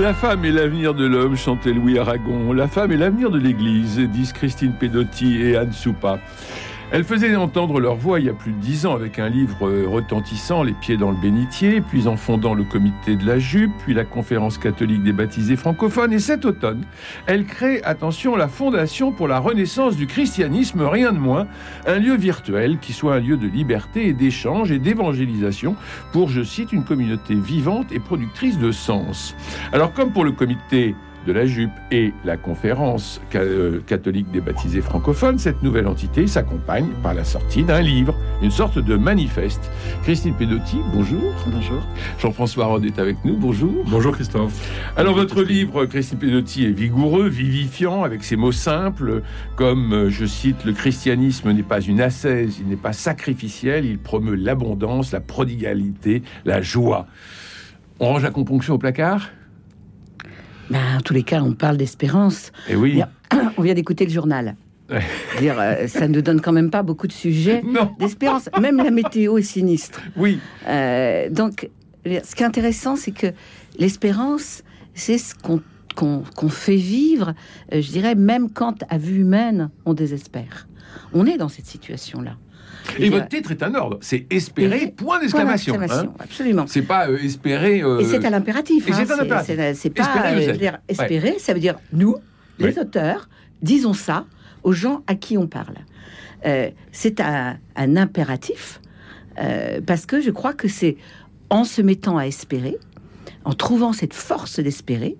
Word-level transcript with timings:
La 0.00 0.12
femme 0.12 0.44
est 0.44 0.50
l'avenir 0.50 0.92
de 0.92 1.06
l'homme, 1.06 1.36
chantait 1.36 1.72
Louis 1.72 2.00
Aragon. 2.00 2.52
La 2.52 2.66
femme 2.66 2.90
est 2.90 2.96
l'avenir 2.96 3.30
de 3.30 3.38
l'Église, 3.38 4.00
disent 4.00 4.32
Christine 4.32 4.72
Pedotti 4.72 5.40
et 5.40 5.56
Anne 5.56 5.72
Soupa. 5.72 6.18
Elles 6.94 7.02
faisaient 7.02 7.34
entendre 7.34 7.80
leur 7.80 7.96
voix 7.96 8.20
il 8.20 8.26
y 8.26 8.28
a 8.28 8.34
plus 8.34 8.52
de 8.52 8.60
dix 8.60 8.86
ans 8.86 8.94
avec 8.94 9.18
un 9.18 9.28
livre 9.28 9.68
retentissant, 9.84 10.62
Les 10.62 10.74
pieds 10.74 10.96
dans 10.96 11.10
le 11.10 11.16
bénitier, 11.16 11.80
puis 11.80 12.06
en 12.06 12.16
fondant 12.16 12.54
le 12.54 12.62
comité 12.62 13.16
de 13.16 13.26
la 13.26 13.40
jupe, 13.40 13.72
puis 13.78 13.94
la 13.94 14.04
conférence 14.04 14.58
catholique 14.58 15.02
des 15.02 15.12
baptisés 15.12 15.56
francophones. 15.56 16.12
Et 16.12 16.20
cet 16.20 16.44
automne, 16.44 16.84
elles 17.26 17.46
créent, 17.46 17.82
attention, 17.82 18.36
la 18.36 18.46
Fondation 18.46 19.10
pour 19.10 19.26
la 19.26 19.40
renaissance 19.40 19.96
du 19.96 20.06
christianisme, 20.06 20.82
rien 20.82 21.10
de 21.10 21.18
moins, 21.18 21.48
un 21.84 21.98
lieu 21.98 22.14
virtuel 22.14 22.78
qui 22.78 22.92
soit 22.92 23.16
un 23.16 23.20
lieu 23.20 23.36
de 23.36 23.48
liberté 23.48 24.06
et 24.06 24.12
d'échange 24.12 24.70
et 24.70 24.78
d'évangélisation 24.78 25.74
pour, 26.12 26.28
je 26.28 26.44
cite, 26.44 26.72
une 26.72 26.84
communauté 26.84 27.34
vivante 27.34 27.90
et 27.90 27.98
productrice 27.98 28.56
de 28.56 28.70
sens. 28.70 29.34
Alors 29.72 29.92
comme 29.94 30.12
pour 30.12 30.22
le 30.22 30.30
comité 30.30 30.94
de 31.26 31.32
la 31.32 31.46
jupe 31.46 31.72
et 31.90 32.12
la 32.24 32.36
conférence 32.36 33.20
euh, 33.34 33.80
catholique 33.86 34.30
des 34.30 34.40
baptisés 34.40 34.80
francophones, 34.80 35.38
cette 35.38 35.62
nouvelle 35.62 35.86
entité 35.86 36.26
s'accompagne 36.26 36.88
par 37.02 37.14
la 37.14 37.24
sortie 37.24 37.62
d'un 37.62 37.80
livre, 37.80 38.14
une 38.42 38.50
sorte 38.50 38.78
de 38.78 38.96
manifeste. 38.96 39.70
Christine 40.02 40.34
Pedotti, 40.34 40.78
bonjour. 40.92 41.34
Bonjour. 41.46 41.82
Jean-François 42.18 42.66
Rod 42.66 42.84
est 42.84 42.98
avec 42.98 43.24
nous, 43.24 43.36
bonjour. 43.36 43.84
Bonjour 43.86 44.12
Christophe. 44.12 44.52
Alors 44.96 45.14
votre 45.14 45.42
livre, 45.42 45.86
Christine 45.86 46.18
Pedotti, 46.18 46.64
est 46.64 46.70
vigoureux, 46.70 47.28
vivifiant, 47.28 48.02
avec 48.02 48.24
ses 48.24 48.36
mots 48.36 48.52
simples, 48.52 49.22
comme, 49.56 49.92
euh, 49.92 50.10
je 50.10 50.26
cite, 50.26 50.64
le 50.64 50.72
christianisme 50.72 51.52
n'est 51.52 51.62
pas 51.62 51.80
une 51.80 52.00
ascèse, 52.00 52.58
il 52.60 52.68
n'est 52.68 52.76
pas 52.76 52.92
sacrificiel, 52.92 53.84
il 53.84 53.98
promeut 53.98 54.34
l'abondance, 54.34 55.12
la 55.12 55.20
prodigalité, 55.20 56.22
la 56.44 56.60
joie. 56.62 57.06
On 58.00 58.06
range 58.06 58.22
la 58.22 58.30
componction 58.30 58.74
au 58.74 58.78
placard? 58.78 59.30
Ben, 60.70 60.98
en 60.98 61.00
tous 61.00 61.14
les 61.14 61.22
cas, 61.22 61.42
on 61.42 61.52
parle 61.52 61.76
d'espérance. 61.76 62.52
Et 62.68 62.72
eh 62.72 62.76
oui. 62.76 63.02
On 63.56 63.62
vient 63.62 63.74
d'écouter 63.74 64.04
le 64.04 64.12
journal. 64.12 64.56
Dire, 65.38 65.56
euh, 65.58 65.86
ça 65.86 66.08
ne 66.08 66.20
donne 66.20 66.40
quand 66.40 66.52
même 66.52 66.70
pas 66.70 66.82
beaucoup 66.82 67.06
de 67.06 67.12
sujets 67.12 67.62
d'espérance. 67.98 68.48
Même 68.60 68.76
la 68.76 68.90
météo 68.90 69.38
est 69.38 69.42
sinistre. 69.42 70.00
Oui. 70.16 70.38
Euh, 70.68 71.30
donc, 71.30 71.70
ce 72.04 72.34
qui 72.34 72.42
est 72.42 72.46
intéressant, 72.46 72.96
c'est 72.96 73.12
que 73.12 73.28
l'espérance, 73.78 74.62
c'est 74.94 75.18
ce 75.18 75.34
qu'on 75.34 76.48
fait 76.48 76.76
vivre, 76.76 77.34
euh, 77.72 77.80
je 77.80 77.90
dirais, 77.90 78.14
même 78.14 78.50
quand 78.50 78.84
à 78.88 78.98
vue 78.98 79.20
humaine, 79.20 79.70
on 79.86 79.94
désespère. 79.94 80.68
On 81.12 81.26
est 81.26 81.38
dans 81.38 81.48
cette 81.48 81.66
situation-là. 81.66 82.36
Et 82.98 83.10
votre 83.10 83.28
titre 83.28 83.50
est 83.50 83.62
un 83.62 83.74
ordre, 83.74 83.98
c'est 84.00 84.26
espérer, 84.30 84.92
point 84.94 85.20
d'exclamation. 85.20 85.78
Hein. 85.80 86.12
absolument. 86.18 86.66
C'est 86.66 86.82
pas 86.82 87.08
euh, 87.08 87.18
espérer. 87.18 87.82
Euh, 87.82 88.00
et 88.00 88.04
c'est 88.04 88.24
à 88.24 88.30
l'impératif. 88.30 88.88
Hein, 88.88 89.04
c'est 89.06 89.26
pas 89.26 89.42
espérer, 89.42 90.48
euh, 90.48 90.52
dire, 90.52 90.78
espérer 90.88 91.36
ça 91.38 91.54
veut 91.54 91.60
dire 91.60 91.76
nous, 91.92 92.16
les 92.58 92.78
auteurs, 92.78 93.28
disons 93.62 93.94
ça 93.94 94.26
aux 94.62 94.72
gens 94.72 95.02
à 95.06 95.14
qui 95.14 95.36
on 95.36 95.46
parle. 95.46 95.76
c'est 96.92 97.20
un, 97.20 97.58
un, 97.76 97.96
impératif 97.96 98.80
parce 99.86 100.06
que 100.06 100.20
je 100.20 100.30
crois 100.30 100.54
que 100.54 100.68
c'est 100.68 100.96
en 101.50 101.64
se 101.64 101.82
mettant 101.82 102.16
à 102.18 102.26
espérer, 102.26 102.78
en 103.44 103.52
trouvant 103.52 103.92
cette 103.92 104.14
force 104.14 104.60
d'espérer, 104.60 105.16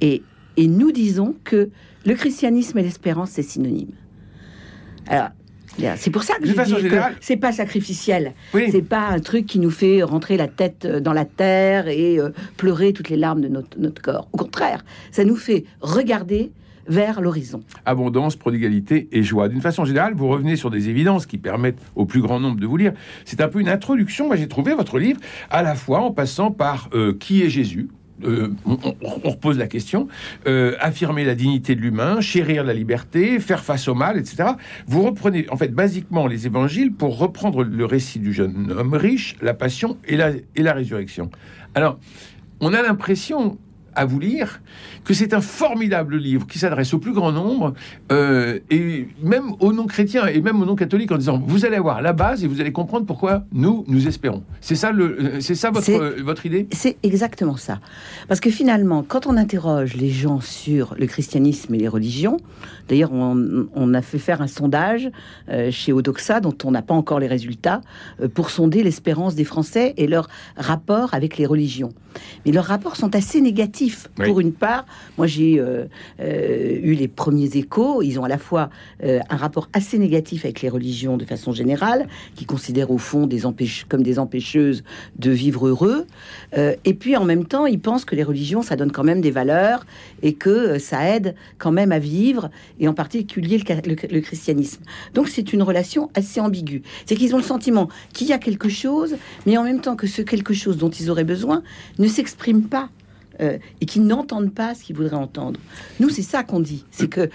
et, 0.00 0.22
et 0.56 0.68
nous 0.68 0.92
disons 0.92 1.34
que 1.44 1.70
le 2.06 2.14
christianisme 2.14 2.78
et 2.78 2.82
l'espérance, 2.82 3.30
c'est 3.30 3.42
synonyme. 3.42 3.92
Alors, 5.06 5.28
c'est 5.96 6.10
pour 6.10 6.22
ça 6.22 6.34
que 6.36 6.46
je 6.46 6.52
dis 6.52 6.88
que 6.88 6.96
c'est 7.20 7.36
pas 7.36 7.52
sacrificiel. 7.52 8.34
C'est 8.52 8.82
pas 8.82 9.08
un 9.08 9.20
truc 9.20 9.46
qui 9.46 9.58
nous 9.58 9.70
fait 9.70 10.02
rentrer 10.02 10.36
la 10.36 10.48
tête 10.48 10.84
euh, 10.84 11.00
dans 11.00 11.12
la 11.12 11.24
terre 11.24 11.88
et 11.88 12.18
euh, 12.18 12.30
pleurer 12.56 12.92
toutes 12.92 13.08
les 13.08 13.16
larmes 13.16 13.40
de 13.40 13.48
notre, 13.48 13.78
notre 13.78 14.02
corps. 14.02 14.28
Au 14.32 14.36
contraire, 14.36 14.84
ça 15.10 15.24
nous 15.24 15.36
fait 15.36 15.64
regarder 15.80 16.50
vers 16.86 17.20
l'horizon. 17.20 17.60
Abondance, 17.86 18.36
prodigalité 18.36 19.08
et 19.12 19.22
joie. 19.22 19.48
D'une 19.48 19.60
façon 19.60 19.84
générale, 19.84 20.14
vous 20.14 20.28
revenez 20.28 20.56
sur 20.56 20.70
des 20.70 20.88
évidences 20.88 21.24
qui 21.24 21.38
permettent 21.38 21.78
au 21.94 22.04
plus 22.04 22.20
grand 22.20 22.40
nombre 22.40 22.58
de 22.58 22.66
vous 22.66 22.76
lire. 22.76 22.92
C'est 23.24 23.40
un 23.40 23.48
peu 23.48 23.60
une 23.60 23.68
introduction. 23.68 24.26
Moi, 24.26 24.36
j'ai 24.36 24.48
trouvé 24.48 24.74
votre 24.74 24.98
livre 24.98 25.20
à 25.50 25.62
la 25.62 25.74
fois 25.74 26.00
en 26.00 26.10
passant 26.10 26.50
par 26.50 26.90
euh, 26.92 27.14
qui 27.18 27.42
est 27.42 27.48
Jésus, 27.48 27.88
euh, 28.24 28.52
on, 28.66 29.30
repose 29.30 29.58
la 29.58 29.66
question, 29.66 30.08
euh, 30.46 30.74
affirmer 30.80 31.24
la 31.24 31.34
dignité 31.34 31.74
de 31.74 31.80
l'humain, 31.80 32.20
chérir 32.20 32.64
la 32.64 32.74
liberté, 32.74 33.40
faire 33.40 33.62
face 33.62 33.88
au 33.88 33.94
mal, 33.94 34.18
etc. 34.18 34.50
Vous 34.86 35.02
reprenez 35.02 35.46
en 35.50 35.56
fait 35.56 35.72
basiquement 35.72 36.26
les 36.26 36.46
évangiles 36.46 36.92
pour 36.92 37.18
reprendre 37.18 37.64
le 37.64 37.84
récit 37.84 38.18
du 38.18 38.32
jeune 38.32 38.72
homme 38.72 38.94
riche, 38.94 39.36
la 39.40 39.54
passion 39.54 39.98
et 40.06 40.16
la, 40.16 40.30
et 40.56 40.62
la 40.62 40.72
résurrection. 40.72 41.30
Alors, 41.74 41.98
on 42.60 42.74
a 42.74 42.82
l'impression, 42.82 43.58
à 43.94 44.04
vous 44.04 44.20
lire 44.20 44.60
que 45.04 45.14
c'est 45.14 45.34
un 45.34 45.40
formidable 45.40 46.16
livre 46.16 46.46
qui 46.46 46.58
s'adresse 46.58 46.94
au 46.94 46.98
plus 46.98 47.12
grand 47.12 47.32
nombre 47.32 47.74
euh, 48.12 48.58
et 48.70 49.08
même 49.22 49.52
aux 49.60 49.72
non-chrétiens 49.72 50.26
et 50.26 50.40
même 50.40 50.60
aux 50.60 50.66
non-catholiques 50.66 51.12
en 51.12 51.18
disant 51.18 51.42
vous 51.44 51.64
allez 51.64 51.76
avoir 51.76 52.02
la 52.02 52.12
base 52.12 52.44
et 52.44 52.46
vous 52.46 52.60
allez 52.60 52.72
comprendre 52.72 53.06
pourquoi 53.06 53.44
nous 53.52 53.84
nous 53.88 54.06
espérons. 54.06 54.42
C'est 54.60 54.74
ça 54.74 54.92
le, 54.92 55.40
c'est 55.40 55.54
ça 55.54 55.70
votre 55.70 56.20
votre 56.22 56.46
idée? 56.46 56.68
C'est 56.72 56.96
exactement 57.02 57.56
ça. 57.56 57.80
Parce 58.28 58.40
que 58.40 58.50
finalement, 58.50 59.04
quand 59.06 59.26
on 59.26 59.36
interroge 59.36 59.94
les 59.94 60.10
gens 60.10 60.40
sur 60.40 60.94
le 60.98 61.06
christianisme 61.06 61.74
et 61.74 61.78
les 61.78 61.88
religions, 61.88 62.36
d'ailleurs 62.88 63.12
on, 63.12 63.94
a 63.94 64.02
fait 64.02 64.18
faire 64.18 64.40
un 64.40 64.46
sondage 64.46 65.10
euh, 65.48 65.70
chez 65.70 65.92
Odoxa 65.92 66.40
dont 66.40 66.56
on 66.64 66.70
n'a 66.70 66.82
pas 66.82 66.94
encore 66.94 67.18
les 67.18 67.26
résultats 67.26 67.80
euh, 68.20 68.28
pour 68.28 68.50
sonder 68.50 68.82
l'espérance 68.82 69.34
des 69.34 69.44
Français 69.44 69.94
et 69.96 70.06
leur 70.06 70.28
rapport 70.56 71.14
avec 71.14 71.36
les 71.38 71.46
religions. 71.46 71.92
Mais 72.44 72.52
leurs 72.52 72.64
rapports 72.64 72.96
sont 72.96 73.14
assez 73.14 73.40
négatifs. 73.40 74.08
Pour 74.16 74.40
une 74.40 74.52
part, 74.52 74.86
moi 75.18 75.26
j'ai 75.26 75.58
euh, 75.58 75.84
euh, 76.20 76.78
eu 76.82 76.94
les 76.94 77.08
premiers 77.08 77.56
échos. 77.56 78.02
Ils 78.02 78.18
ont 78.18 78.24
à 78.24 78.28
la 78.28 78.38
fois 78.38 78.70
euh, 79.02 79.20
un 79.28 79.36
rapport 79.36 79.68
assez 79.72 79.98
négatif 79.98 80.44
avec 80.44 80.62
les 80.62 80.68
religions 80.68 81.16
de 81.16 81.24
façon 81.24 81.52
générale, 81.52 82.06
qui 82.34 82.44
considèrent 82.44 82.90
au 82.90 82.98
fond 82.98 83.26
des 83.26 83.40
comme 83.88 84.02
des 84.02 84.18
empêcheuses 84.18 84.84
de 85.18 85.30
vivre 85.30 85.66
heureux. 85.66 86.06
et 86.56 86.94
puis 86.94 87.16
en 87.16 87.24
même 87.24 87.46
temps, 87.46 87.66
ils 87.66 87.80
pensent 87.80 88.04
que 88.04 88.14
les 88.14 88.22
religions, 88.22 88.62
ça 88.62 88.76
donne 88.76 88.92
quand 88.92 89.04
même 89.04 89.20
des 89.20 89.30
valeurs 89.30 89.86
et 90.22 90.34
que 90.34 90.78
ça 90.78 91.08
aide 91.08 91.34
quand 91.58 91.72
même 91.72 91.92
à 91.92 91.98
vivre, 91.98 92.50
et 92.78 92.86
en 92.86 92.94
particulier 92.94 93.58
le, 93.58 94.14
le 94.14 94.20
christianisme. 94.20 94.82
Donc 95.14 95.28
c'est 95.28 95.52
une 95.52 95.62
relation 95.62 96.10
assez 96.14 96.40
ambiguë. 96.40 96.82
C'est 97.06 97.16
qu'ils 97.16 97.34
ont 97.34 97.38
le 97.38 97.42
sentiment 97.42 97.88
qu'il 98.12 98.26
y 98.26 98.32
a 98.32 98.38
quelque 98.38 98.68
chose, 98.68 99.16
mais 99.46 99.56
en 99.56 99.64
même 99.64 99.80
temps 99.80 99.96
que 99.96 100.06
ce 100.06 100.22
quelque 100.22 100.54
chose 100.54 100.76
dont 100.76 100.90
ils 100.90 101.10
auraient 101.10 101.24
besoin 101.24 101.62
ne 102.00 102.08
s'expriment 102.08 102.64
pas 102.64 102.88
euh, 103.40 103.58
et 103.80 103.86
qui 103.86 104.00
n'entendent 104.00 104.52
pas 104.52 104.74
ce 104.74 104.82
qu'ils 104.82 104.96
voudraient 104.96 105.16
entendre. 105.16 105.60
Nous, 106.00 106.08
c'est 106.08 106.22
ça 106.22 106.42
qu'on 106.42 106.60
dit, 106.60 106.84
c'est 106.90 107.08
que 107.08 107.30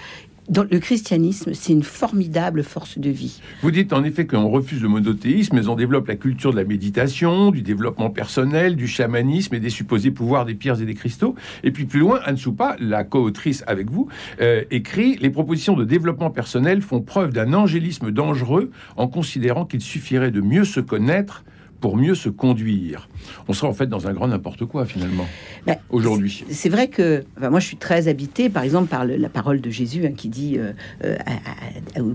dans 0.49 0.63
le 0.63 0.79
christianisme, 0.79 1.53
c'est 1.53 1.73
une 1.73 1.83
formidable 1.83 2.63
force 2.63 2.99
de 2.99 3.09
vie. 3.09 3.41
Vous 3.63 3.71
dites 3.71 3.93
en 3.93 4.03
effet 4.03 4.27
qu'on 4.27 4.47
refuse 4.47 4.81
le 4.81 4.89
monothéisme, 4.89 5.55
mais 5.55 5.67
on 5.67 5.75
développe 5.75 6.07
la 6.07 6.15
culture 6.15 6.51
de 6.51 6.57
la 6.57 6.63
méditation, 6.63 7.49
du 7.49 7.63
développement 7.63 8.11
personnel, 8.11 8.75
du 8.75 8.87
chamanisme 8.87 9.55
et 9.55 9.59
des 9.59 9.71
supposés 9.71 10.11
pouvoirs 10.11 10.45
des 10.45 10.53
pierres 10.53 10.79
et 10.79 10.85
des 10.85 10.93
cristaux. 10.93 11.35
Et 11.63 11.71
puis 11.71 11.85
plus 11.85 11.99
loin, 11.99 12.19
Anne 12.25 12.37
Soupa, 12.37 12.75
la 12.79 13.03
co-autrice 13.03 13.63
avec 13.65 13.89
vous, 13.89 14.07
euh, 14.39 14.63
écrit 14.69 15.17
Les 15.17 15.31
propositions 15.31 15.75
de 15.75 15.83
développement 15.83 16.29
personnel 16.29 16.81
font 16.81 17.01
preuve 17.01 17.33
d'un 17.33 17.53
angélisme 17.53 18.11
dangereux 18.11 18.69
en 18.97 19.07
considérant 19.07 19.65
qu'il 19.65 19.81
suffirait 19.81 20.31
de 20.31 20.41
mieux 20.41 20.65
se 20.65 20.79
connaître 20.79 21.43
pour 21.85 21.97
mieux 21.97 22.15
se 22.15 22.29
conduire. 22.29 23.09
On 23.47 23.53
serait 23.53 23.67
en 23.67 23.73
fait 23.73 23.85
dans 23.85 24.07
un 24.07 24.13
grand 24.13 24.27
n'importe 24.27 24.65
quoi 24.65 24.87
finalement 24.87 25.27
bah, 25.67 25.75
aujourd'hui. 25.91 26.43
C'est 26.49 26.69
vrai 26.69 26.87
que 26.87 27.23
moi 27.39 27.59
je 27.59 27.67
suis 27.67 27.77
très 27.77 28.07
habité 28.07 28.49
par 28.49 28.63
exemple 28.63 28.87
par 28.87 29.05
la 29.05 29.29
parole 29.29 29.61
de 29.61 29.69
Jésus 29.69 30.03
hein, 30.03 30.13
qui 30.17 30.29
dit 30.29 30.57
euh, 30.57 30.71
euh, 31.03 31.13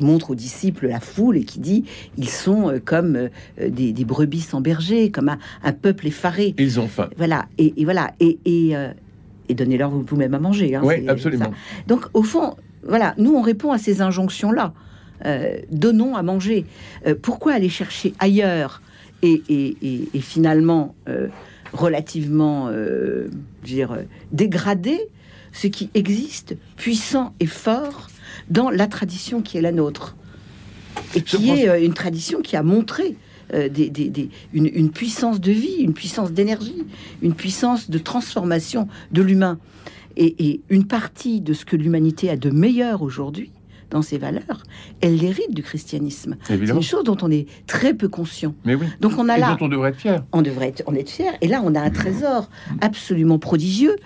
montre 0.01 0.31
aux 0.31 0.35
disciples 0.35 0.89
la 0.89 0.99
foule 0.99 1.37
et 1.37 1.45
qui 1.45 1.61
dit 1.61 1.85
ils 2.19 2.29
sont 2.29 2.69
euh, 2.69 2.81
comme 2.85 3.29
des, 3.65 4.05
brebis 4.05 4.41
sans 4.41 4.61
berger, 4.61 5.13
comme 5.13 5.29
un, 5.63 5.73
peuple 5.73 6.09
effaré. 6.09 6.57
Ils 6.59 6.81
ont 6.81 6.89
faim. 6.89 7.09
Voilà 7.17 7.47
et, 7.57 7.73
voilà 7.85 8.11
et, 8.19 8.41
et, 8.47 9.55
donnez-leur 9.55 9.91
vous-même 9.91 10.35
à 10.35 10.41
manger. 10.41 10.75
Hein, 10.75 10.83
oui, 10.83 11.09
absolument. 11.09 11.53
Donc 11.87 12.07
au 12.13 12.25
fond, 12.25 12.57
voilà, 12.83 13.15
nous 13.19 13.37
on 13.37 13.41
répond 13.41 13.71
à 13.71 13.79
ces 13.79 14.03
injonctions 14.03 14.51
là. 14.51 14.73
donnons 15.71 16.17
à 16.17 16.25
manger. 16.25 16.67
Pourquoi 17.23 17.53
aller 17.53 17.69
chercher 17.69 18.15
ailleurs 18.19 18.83
et, 19.23 19.43
et- 19.49 19.77
et- 19.83 20.09
et 20.15 20.21
finalement 20.21 20.95
euh, 21.09 21.29
relativement 21.73 22.69
euh, 22.69 23.29
je 23.65 23.69
veux 23.71 23.75
dire, 23.77 23.93
euh, 23.93 24.03
dégrader 24.33 24.99
ce 25.53 25.67
qui 25.67 25.91
existe, 25.95 26.57
puissant 26.77 27.35
et 27.41 27.47
fort, 27.47 28.09
dans 28.51 28.71
la 28.71 28.87
tradition 28.87 29.43
qui 29.43 29.59
est 29.59 29.61
la 29.61 29.73
nôtre 29.73 30.17
et 31.15 31.23
qui 31.23 31.37
est 31.65 31.85
une 31.85 31.95
tradition 31.95 32.41
qui 32.41 32.57
a 32.57 32.63
montré 32.63 33.17
euh, 33.53 33.69
des, 33.69 33.91
des- 33.91 34.09
des- 34.11 34.31
une, 34.53 34.71
une 34.73 34.91
puissance 34.91 35.41
de 35.41 35.51
vie, 35.51 35.77
une 35.81 35.93
puissance 35.95 36.31
d'énergie, 36.33 36.85
une 37.21 37.35
puissance 37.35 37.91
de 37.91 37.99
transformation 37.99 38.87
de 39.11 39.23
l'humain. 39.23 39.59
Et, 40.17 40.35
et 40.51 40.61
une 40.71 40.87
partie 40.87 41.41
de 41.41 41.53
ce 41.53 41.65
que 41.65 41.77
l'humanité 41.77 42.31
a 42.31 42.37
de 42.37 42.51
meilleur 42.51 43.03
aujourd'hui 43.03 43.51
dans 43.91 44.03
ses 44.03 44.19
valeurs, 44.19 44.63
elle 45.01 45.17
l'hérite 45.17 45.53
du 45.55 45.63
christianisme. 45.63 46.37
C'est 46.45 46.57
une 46.57 46.83
chose 46.83 47.05
dont 47.05 47.17
on 47.23 47.31
est 47.31 47.47
très 47.67 47.95
peu 47.95 48.09
conscient. 48.09 48.55
Mais 48.65 48.75
oui. 48.75 48.87
Donc 49.01 49.13
on 49.19 49.29
a 49.29 49.37
Et 49.37 49.41
là, 49.41 49.57
dont 49.59 49.67
on 49.67 49.69
devrait 49.69 49.91
être 49.91 49.97
fier. 49.99 50.25
on 50.33 50.43
devrait 50.43 50.69
être, 50.69 50.83
en 50.87 50.95
être 50.95 51.11
fier. 51.11 51.33
Et 51.41 51.49
là, 51.49 51.61
on 51.65 51.75
a 51.75 51.81
un 51.81 51.91
trésor 51.91 52.49
absolument 52.81 53.39
prodigieux, 53.39 53.97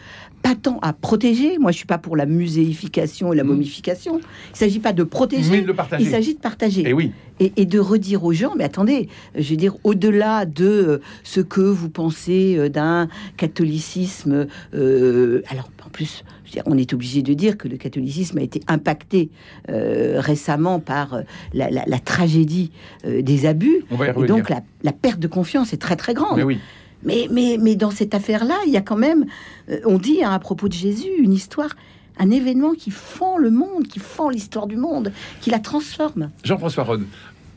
pas 0.42 0.54
tant 0.54 0.78
à 0.82 0.92
protéger. 0.92 1.58
Moi, 1.58 1.70
je 1.72 1.78
suis 1.78 1.86
pas 1.86 1.96
pour 1.98 2.16
la 2.16 2.26
muséification 2.26 3.32
et 3.32 3.36
la 3.36 3.44
Mm. 3.44 3.48
momification. 3.48 4.20
Il 4.52 4.56
s'agit 4.56 4.78
pas 4.80 4.92
de 4.92 5.02
protéger. 5.02 5.50
Mais 5.50 5.60
de. 5.62 5.74
Il 5.98 6.06
s'agit 6.08 6.34
de 6.34 6.40
partager 6.40 6.86
Et 6.88 6.92
oui. 6.92 7.12
et, 7.40 7.52
et 7.56 7.64
de 7.66 7.78
redire 7.78 8.24
aux 8.24 8.32
gens, 8.32 8.54
mais 8.56 8.64
attendez, 8.64 9.08
je 9.36 9.50
veux 9.50 9.56
dire, 9.56 9.74
au-delà 9.84 10.44
de 10.44 10.64
euh, 10.66 10.98
ce 11.22 11.40
que 11.40 11.60
vous 11.62 11.88
pensez 11.88 12.56
euh, 12.58 12.68
d'un 12.68 13.08
catholicisme, 13.36 14.46
euh, 14.74 15.42
alors 15.48 15.70
en 15.86 15.90
plus, 15.90 16.24
on 16.66 16.76
est 16.78 16.92
obligé 16.92 17.22
de 17.22 17.34
dire 17.34 17.56
que 17.58 17.68
le 17.68 17.76
catholicisme 17.76 18.38
a 18.38 18.42
été 18.42 18.60
impacté 18.68 19.30
euh, 19.68 20.20
récemment 20.20 20.80
par 20.80 21.14
euh, 21.14 21.22
la, 21.52 21.70
la- 21.70 21.84
la 21.86 21.98
tragédie 21.98 22.70
euh, 23.06 23.22
des 23.22 23.46
abus, 23.46 23.84
On 23.90 23.96
va 23.96 24.06
y 24.08 24.10
et 24.10 24.26
donc 24.26 24.48
la, 24.50 24.60
la 24.82 24.92
perte 24.92 25.20
de 25.20 25.28
confiance 25.28 25.72
est 25.72 25.78
très 25.78 25.96
très 25.96 26.14
grande. 26.14 26.36
Mais 26.38 26.42
oui. 26.44 26.58
Mais, 27.02 27.28
mais, 27.30 27.58
mais 27.60 27.76
dans 27.76 27.90
cette 27.90 28.14
affaire-là, 28.14 28.54
il 28.66 28.72
y 28.72 28.76
a 28.78 28.80
quand 28.80 28.96
même, 28.96 29.26
euh, 29.68 29.78
on 29.84 29.98
dit 29.98 30.22
hein, 30.24 30.30
à 30.32 30.38
propos 30.38 30.68
de 30.68 30.72
Jésus, 30.72 31.10
une 31.18 31.34
histoire, 31.34 31.70
un 32.18 32.30
événement 32.30 32.72
qui 32.72 32.90
fend 32.90 33.36
le 33.36 33.50
monde, 33.50 33.86
qui 33.88 33.98
fend 33.98 34.30
l'histoire 34.30 34.66
du 34.66 34.76
monde, 34.76 35.12
qui 35.42 35.50
la 35.50 35.58
transforme. 35.58 36.30
Jean-François 36.44 36.84
Rode. 36.84 37.04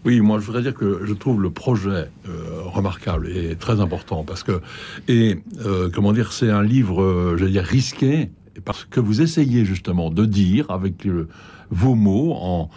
Oui, 0.06 0.20
moi 0.22 0.40
je 0.40 0.46
voudrais 0.46 0.62
dire 0.62 0.74
que 0.74 1.02
je 1.06 1.14
trouve 1.14 1.42
le 1.42 1.50
projet 1.50 1.90
euh, 1.90 2.62
remarquable 2.66 3.30
et 3.30 3.56
très 3.56 3.82
important 3.82 4.24
parce 4.24 4.44
que, 4.44 4.62
et 5.08 5.40
euh, 5.66 5.90
comment 5.94 6.14
dire, 6.14 6.32
c'est 6.34 6.50
un 6.50 6.64
livre, 6.64 7.02
euh, 7.02 7.36
j'allais 7.38 7.52
dire, 7.52 7.64
risqué 7.64 8.30
parce 8.64 8.86
que 8.86 9.00
vous 9.00 9.22
essayez 9.22 9.66
justement 9.66 10.10
de 10.10 10.26
dire 10.26 10.70
avec 10.70 11.06
euh, 11.06 11.28
vos 11.70 11.96
mots, 11.96 12.34
en, 12.34 12.70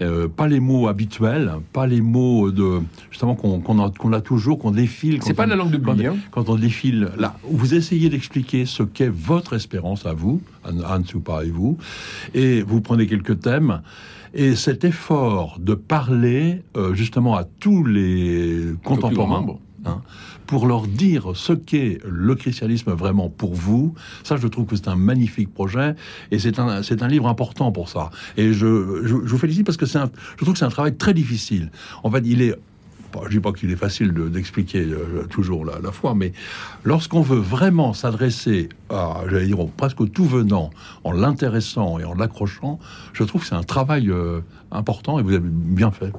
euh, 0.00 0.26
pas 0.28 0.48
les 0.48 0.60
mots 0.60 0.88
habituels, 0.88 1.52
pas 1.72 1.86
les 1.86 2.00
mots 2.00 2.50
de 2.50 2.80
justement 3.10 3.34
qu'on 3.34 4.12
a, 4.12 4.20
toujours, 4.20 4.58
qu'on 4.58 4.70
défile. 4.70 5.18
C'est 5.22 5.34
pas 5.34 5.44
on- 5.44 5.48
la 5.48 5.56
langue 5.56 5.70
de 5.70 5.76
quand- 5.78 5.92
Billy. 5.94 6.06
Hein. 6.06 6.16
quand 6.30 6.48
on 6.48 6.56
défile 6.56 7.10
là, 7.18 7.36
vous 7.44 7.74
essayez 7.74 8.08
d'expliquer 8.08 8.64
ce 8.64 8.82
qu'est 8.82 9.10
votre 9.12 9.54
espérance 9.54 10.06
à 10.06 10.12
vous, 10.14 10.40
Anne, 10.64 11.04
Soupa 11.04 11.44
et 11.44 11.50
vous, 11.50 11.76
et 12.34 12.62
vous 12.62 12.80
prenez 12.80 13.06
quelques 13.06 13.40
thèmes. 13.40 13.82
Et 14.34 14.54
cet 14.56 14.84
effort 14.84 15.58
de 15.58 15.74
parler 15.74 16.62
euh, 16.76 16.94
justement 16.94 17.34
à 17.36 17.44
tous 17.44 17.84
les 17.84 18.62
contemporains, 18.84 19.46
hein, 19.86 20.02
pour 20.48 20.66
leur 20.66 20.86
dire 20.88 21.32
ce 21.34 21.52
qu'est 21.52 21.98
le 22.08 22.34
christianisme 22.34 22.92
vraiment 22.92 23.28
pour 23.28 23.54
vous, 23.54 23.94
ça 24.24 24.36
je 24.36 24.48
trouve 24.48 24.64
que 24.66 24.74
c'est 24.76 24.88
un 24.88 24.96
magnifique 24.96 25.52
projet 25.52 25.94
et 26.32 26.38
c'est 26.38 26.58
un, 26.58 26.80
un 26.80 27.08
livre 27.08 27.28
important 27.28 27.70
pour 27.70 27.88
ça. 27.88 28.10
Et 28.36 28.52
je, 28.52 29.02
je, 29.04 29.14
vous 29.14 29.38
félicite 29.38 29.64
parce 29.66 29.76
que 29.76 29.86
je 29.86 29.98
trouve 30.42 30.54
que 30.54 30.58
c'est 30.58 30.64
un 30.64 30.70
travail 30.70 30.96
très 30.96 31.14
difficile. 31.14 31.70
En 32.02 32.10
fait, 32.10 32.22
il 32.24 32.42
est 32.42 32.54
je 33.24 33.30
dis 33.30 33.40
pas 33.40 33.52
qu'il 33.52 33.70
est 33.70 33.76
facile 33.76 34.12
de- 34.12 34.28
d'expliquer 34.28 34.84
euh, 34.84 35.24
toujours 35.30 35.64
la, 35.64 35.78
la 35.80 35.92
foi, 35.92 36.14
mais 36.14 36.32
lorsqu'on 36.84 37.22
veut 37.22 37.38
vraiment 37.38 37.94
s'adresser 37.94 38.68
à, 38.90 39.22
j'allais 39.30 39.46
dire, 39.46 39.56
presque 39.78 40.12
tout 40.12 40.26
venant, 40.26 40.68
en 41.04 41.12
l'intéressant 41.12 41.98
et 41.98 42.04
en 42.04 42.14
l'accrochant, 42.14 42.78
je 43.14 43.24
trouve 43.24 43.40
que 43.40 43.46
c'est 43.46 43.54
un 43.54 43.62
travail 43.62 44.10
euh, 44.10 44.40
important 44.70 45.18
et 45.18 45.22
vous 45.22 45.32
avez 45.32 45.48
bien 45.48 45.90
fait. 45.90 46.12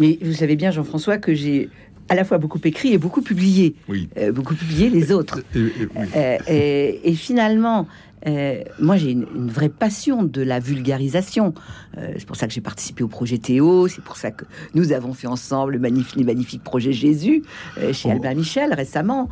Mais 0.00 0.18
vous 0.22 0.32
savez 0.32 0.56
bien, 0.56 0.72
Jean-François, 0.72 1.18
que 1.18 1.34
j'ai 1.34 1.70
à 2.08 2.14
la 2.14 2.24
fois 2.24 2.38
beaucoup 2.38 2.60
écrit 2.64 2.92
et 2.92 2.98
beaucoup 2.98 3.22
publié, 3.22 3.74
Oui. 3.88 4.08
euh, 4.18 4.32
beaucoup 4.32 4.54
publié 4.54 4.90
les 4.90 5.10
autres. 5.12 5.40
Et- 5.54 5.58
et- 5.58 5.88
oui. 5.96 6.06
Euh, 6.16 6.38
et, 6.48 7.00
et 7.10 7.14
finalement, 7.14 7.86
euh, 8.26 8.62
moi 8.80 8.96
j'ai 8.96 9.10
une, 9.10 9.26
une 9.34 9.50
vraie 9.50 9.68
passion 9.68 10.22
de 10.22 10.40
la 10.42 10.58
vulgarisation. 10.58 11.52
Euh, 11.98 12.12
c'est 12.16 12.26
pour 12.26 12.36
ça 12.36 12.46
que 12.46 12.52
j'ai 12.54 12.60
participé 12.62 13.02
au 13.04 13.08
projet 13.08 13.38
Théo, 13.38 13.86
c'est 13.88 14.02
pour 14.02 14.16
ça 14.16 14.30
que 14.30 14.44
nous 14.74 14.92
avons 14.92 15.12
fait 15.14 15.26
ensemble 15.26 15.72
le 15.74 15.78
magnif- 15.78 16.16
les 16.16 16.24
magnifiques 16.24 16.62
projets 16.64 16.92
Jésus 16.92 17.42
euh, 17.78 17.92
chez 17.92 18.08
Oh. 18.08 18.12
Albin 18.12 18.34
Michel 18.34 18.72
récemment 18.74 19.28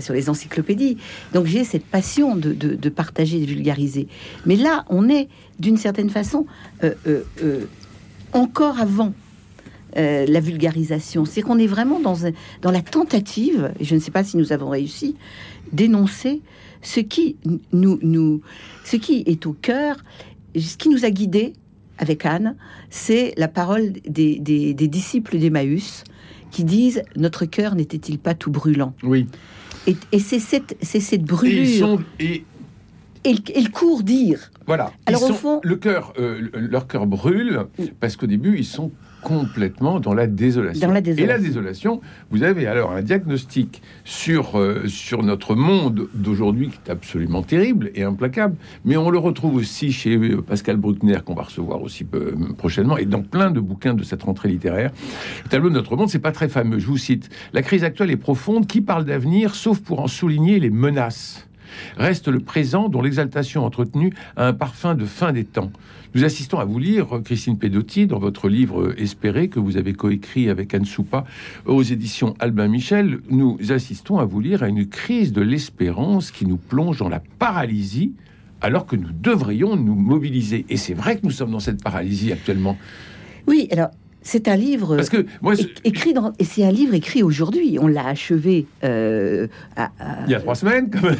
sur 0.00 0.14
les 0.14 0.28
encyclopédies. 0.30 0.96
Donc 1.34 1.46
j'ai 1.46 1.64
cette 1.64 1.84
passion 1.86 2.34
de, 2.36 2.52
de- 2.52 2.74
de 2.76 2.88
partager, 2.88 3.40
de 3.40 3.46
vulgariser. 3.46 4.08
Mais 4.46 4.56
là, 4.56 4.84
on 4.88 5.08
est 5.08 5.28
d'une 5.58 5.76
certaine 5.76 6.10
façon 6.10 6.46
encore 8.32 8.78
avant. 8.80 9.12
Euh, 9.96 10.26
la 10.26 10.40
vulgarisation, 10.40 11.24
c'est 11.24 11.42
qu'on 11.42 11.58
est 11.58 11.66
vraiment 11.66 12.00
dans, 12.00 12.16
la 12.70 12.82
tentative, 12.82 13.72
et 13.80 13.84
je 13.84 13.94
ne 13.94 14.00
sais 14.00 14.10
pas 14.10 14.24
si 14.24 14.36
nous 14.36 14.52
avons 14.52 14.68
réussi, 14.70 15.16
d'énoncer 15.72 16.40
ce 16.82 17.00
qui 17.00 17.36
nous, 17.72 17.98
nous, 18.02 18.40
ce 18.84 18.96
qui 18.96 19.22
est 19.26 19.46
au 19.46 19.52
cœur, 19.52 19.96
ce 20.58 20.76
qui 20.76 20.88
nous 20.88 21.04
a 21.04 21.10
guidés 21.10 21.52
avec 21.98 22.24
Anne, 22.26 22.56
c'est 22.88 23.34
la 23.36 23.48
parole 23.48 23.92
des, 24.08 24.38
des- 24.38 24.72
des 24.74 24.88
disciples 24.88 25.38
d'Emmaüs 25.38 26.04
qui 26.50 26.64
disent 26.64 27.02
notre 27.16 27.44
cœur 27.44 27.74
n'était-il 27.74 28.18
pas 28.18 28.34
tout 28.34 28.50
brûlant? 28.50 28.94
Oui. 29.02 29.26
Et, 29.86 29.96
et 30.12 30.18
c'est 30.18 30.38
cette, 30.40 30.76
Et 31.04 31.18
brûlure 31.18 31.62
ils 31.62 31.78
sont. 31.78 32.00
Et 32.18 32.44
et, 33.22 33.34
le- 33.34 33.58
et 33.58 33.60
le 33.60 33.68
court 33.68 34.02
dire. 34.02 34.50
Voilà. 34.66 34.92
Alors, 35.04 35.20
Ils 35.20 35.24
au 35.24 35.28
sont- 35.28 35.34
fond- 35.34 35.60
le 35.62 35.76
cœur, 35.76 36.14
euh, 36.18 36.48
leur 36.54 36.86
cœur 36.86 37.06
brûle 37.06 37.66
parce 38.00 38.16
qu'au 38.16 38.26
début 38.26 38.56
ils 38.56 38.64
sont 38.64 38.90
complètement 39.22 40.00
dans 40.00 40.14
la 40.14 40.26
désolation. 40.26 40.86
Dans 40.86 40.92
la 40.94 41.00
Et 41.00 41.26
la 41.26 41.38
désolation, 41.38 42.00
vous 42.30 42.42
avez 42.42 42.66
alors 42.66 42.92
un 42.92 43.02
diagnostic 43.02 43.82
sur 44.04 44.58
euh, 44.58 44.86
sur 44.86 45.22
notre 45.22 45.54
monde 45.54 46.08
d'aujourd'hui 46.14 46.68
qui 46.68 46.78
est 46.86 46.90
absolument 46.90 47.42
terrible 47.42 47.90
et 47.94 48.02
implacable, 48.02 48.56
mais 48.84 48.96
on 48.96 49.10
le 49.10 49.18
retrouve 49.18 49.54
aussi 49.56 49.92
chez 49.92 50.16
euh, 50.16 50.42
Pascal 50.42 50.76
Bruckner 50.76 51.18
qu'on 51.24 51.34
va 51.34 51.42
recevoir 51.42 51.82
aussi 51.82 52.04
peu- 52.04 52.34
prochainement 52.56 52.96
et 52.96 53.06
dans 53.06 53.22
plein 53.22 53.50
de 53.50 53.60
bouquins 53.60 53.94
de 53.94 54.02
cette 54.02 54.22
rentrée 54.22 54.48
littéraire. 54.48 54.90
Le 55.44 55.48
tableau 55.48 55.68
de 55.68 55.74
notre 55.74 55.96
monde, 55.96 56.08
c'est 56.08 56.18
pas 56.18 56.32
très 56.32 56.48
fameux. 56.48 56.78
Je 56.78 56.86
vous 56.86 56.98
cite 56.98 57.28
la 57.52 57.62
crise 57.62 57.84
actuelle 57.84 58.10
est 58.10 58.16
profonde. 58.16 58.66
Qui 58.66 58.80
parle 58.80 59.04
d'avenir, 59.04 59.54
sauf 59.54 59.80
pour 59.80 60.00
en 60.00 60.06
souligner 60.06 60.60
les 60.60 60.70
menaces? 60.70 61.46
Reste 61.96 62.28
le 62.28 62.40
présent 62.40 62.88
dont 62.88 63.02
l'exaltation 63.02 63.64
entretenue 63.64 64.12
a 64.36 64.48
un 64.48 64.52
parfum 64.52 64.94
de 64.94 65.04
fin 65.04 65.32
des 65.32 65.44
temps. 65.44 65.70
Nous 66.14 66.24
assistons 66.24 66.58
à 66.58 66.64
vous 66.64 66.78
lire, 66.78 67.20
Christine 67.24 67.56
Pedotti, 67.56 68.06
dans 68.06 68.18
votre 68.18 68.48
livre 68.48 68.94
Espérer, 68.98 69.48
que 69.48 69.60
vous 69.60 69.76
avez 69.76 69.92
coécrit 69.92 70.48
avec 70.48 70.74
Anne 70.74 70.84
Soupa 70.84 71.24
aux 71.66 71.82
éditions 71.82 72.34
Albin 72.40 72.66
Michel. 72.66 73.20
Nous 73.30 73.58
assistons 73.70 74.18
à 74.18 74.24
vous 74.24 74.40
lire 74.40 74.64
à 74.64 74.68
une 74.68 74.86
crise 74.86 75.32
de 75.32 75.40
l'espérance 75.40 76.32
qui 76.32 76.46
nous 76.46 76.56
plonge 76.56 76.98
dans 76.98 77.08
la 77.08 77.22
paralysie 77.38 78.12
alors 78.60 78.86
que 78.86 78.96
nous 78.96 79.10
devrions 79.12 79.76
nous 79.76 79.94
mobiliser. 79.94 80.66
Et 80.68 80.76
c'est 80.76 80.94
vrai 80.94 81.16
que 81.16 81.24
nous 81.24 81.30
sommes 81.30 81.52
dans 81.52 81.60
cette 81.60 81.82
paralysie 81.82 82.32
actuellement. 82.32 82.76
Oui, 83.46 83.68
alors 83.70 83.90
c'est 84.22 84.48
un 84.48 84.56
livre 84.56 84.96
Parce 84.96 85.08
que 85.08 85.26
moi, 85.42 85.54
é- 85.54 85.66
écrit 85.84 86.12
dans, 86.12 86.32
et 86.38 86.44
c'est 86.44 86.64
un 86.64 86.70
livre 86.70 86.94
écrit 86.94 87.22
aujourd'hui. 87.22 87.78
On 87.80 87.86
l'a 87.86 88.06
achevé. 88.06 88.66
euh, 88.84 89.46
à- 89.76 89.90
à- 89.98 90.24
il 90.26 90.30
y 90.32 90.34
a 90.34 90.40
trois 90.40 90.54
semaines, 90.54 90.90
quand 90.90 91.02
même. 91.02 91.16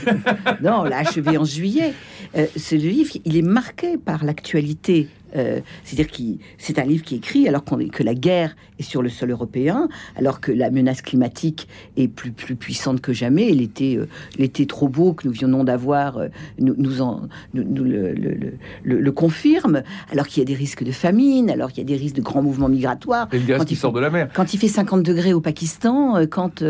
Non, 0.63 0.81
on 0.81 0.85
l'a 0.85 0.99
achevé 0.99 1.37
en 1.39 1.45
juillet. 1.45 1.93
Euh, 2.37 2.47
ce 2.57 2.75
livre, 2.77 3.13
il 3.25 3.37
est 3.37 3.43
marqué 3.43 3.97
par 3.97 4.25
l'actualité. 4.25 5.09
Euh, 5.37 5.61
C'est-à-dire 5.85 6.11
que 6.13 6.23
c'est 6.59 6.79
un 6.79 6.85
livre 6.85 7.05
qui 7.05 7.17
écrit 7.17 7.47
alors 7.49 7.65
qu'on 7.65 7.79
est, 7.79 7.89
que 7.89 8.03
la 8.03 8.15
guerre 8.15 8.57
est 8.79 8.83
sur 8.83 9.03
le 9.03 9.09
sol 9.09 9.31
européen, 9.31 9.89
alors 10.17 10.41
que 10.41 10.53
la 10.53 10.71
menace 10.71 11.03
climatique 11.03 11.69
est 11.97 12.09
plus, 12.09 12.33
plus 12.33 12.57
puissante 12.57 13.01
que 13.01 13.13
jamais. 13.13 13.51
L'été, 13.51 13.97
euh, 13.97 14.09
l'été 14.39 14.67
trop 14.67 14.89
beau 14.89 15.13
que 15.13 15.27
nous 15.29 15.35
venons 15.35 15.65
d'avoir 15.65 16.19
euh, 16.19 16.29
nous, 16.59 16.75
nous, 16.77 17.01
en, 17.03 17.23
nous, 17.55 17.65
nous 17.65 17.85
le, 17.85 18.13
le- 18.13 18.35
le- 18.35 18.53
le- 18.85 19.01
le 19.01 19.13
confirme, 19.13 19.83
alors 20.11 20.27
qu'il 20.27 20.41
y 20.41 20.43
a 20.43 20.47
des 20.47 20.55
risques 20.55 20.85
de 20.85 20.93
famine, 20.93 21.51
alors 21.51 21.71
qu'il 21.73 21.79
y 21.83 21.87
a 21.87 21.97
des 21.97 22.01
risques 22.03 22.17
de 22.17 22.23
grands 22.23 22.43
mouvements 22.43 22.69
migratoires. 22.69 23.29
Et 23.33 23.39
le 23.39 23.45
gaz 23.47 23.59
Quand 23.59 23.65
qui 23.65 23.75
il 23.75 23.77
sort 23.77 23.93
de 23.93 24.01
la 24.01 24.11
mer. 24.11 24.29
Quand 24.35 24.55
il 24.55 24.59
fait 24.59 24.69
50 24.69 25.03
degrés 25.03 25.33
au 25.33 25.41
Pakistan, 25.41 26.15
quand 26.31 26.63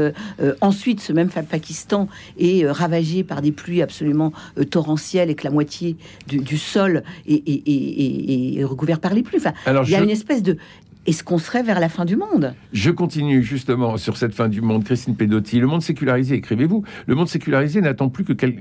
ensuite 0.60 1.00
ce 1.00 1.12
même 1.12 1.28
Pakistan 1.28 2.08
est 2.38 2.66
ravagé 2.70 3.24
par 3.24 3.40
des 3.42 3.52
pluies 3.52 3.82
absolument 3.82 4.32
torrentielles 4.70 5.30
et 5.30 5.34
que 5.34 5.44
la 5.44 5.50
moitié 5.50 5.96
du, 6.26 6.38
du 6.38 6.58
sol 6.58 7.02
est, 7.26 7.34
est- 7.48 7.62
est- 7.68 7.70
est- 7.70 8.49
est 8.58 8.64
recouvert 8.64 9.00
par 9.00 9.14
les 9.14 9.22
pluies. 9.22 9.38
Enfin, 9.38 9.52
Alors, 9.66 9.84
il 9.84 9.90
y 9.90 9.94
a 9.94 9.98
je- 9.98 10.04
une 10.04 10.10
espèce 10.10 10.42
de... 10.42 10.56
Est-ce 11.06 11.24
qu'on 11.24 11.38
serait 11.38 11.62
vers 11.62 11.80
la 11.80 11.88
fin 11.88 12.04
du 12.04 12.14
monde? 12.16 12.52
Je 12.74 12.90
continue 12.90 13.42
justement 13.42 13.96
sur 13.96 14.18
cette 14.18 14.34
fin 14.34 14.48
du 14.48 14.60
monde, 14.60 14.84
Christine 14.84 15.16
Pedotti. 15.16 15.58
Le 15.58 15.66
monde 15.66 15.80
sécularisé, 15.80 16.34
écrivez-vous, 16.34 16.84
le 17.06 17.14
monde 17.14 17.26
sécularisé 17.28 17.80
n'attend 17.80 18.10
plus, 18.10 18.22
que 18.24 18.34
quel- 18.34 18.56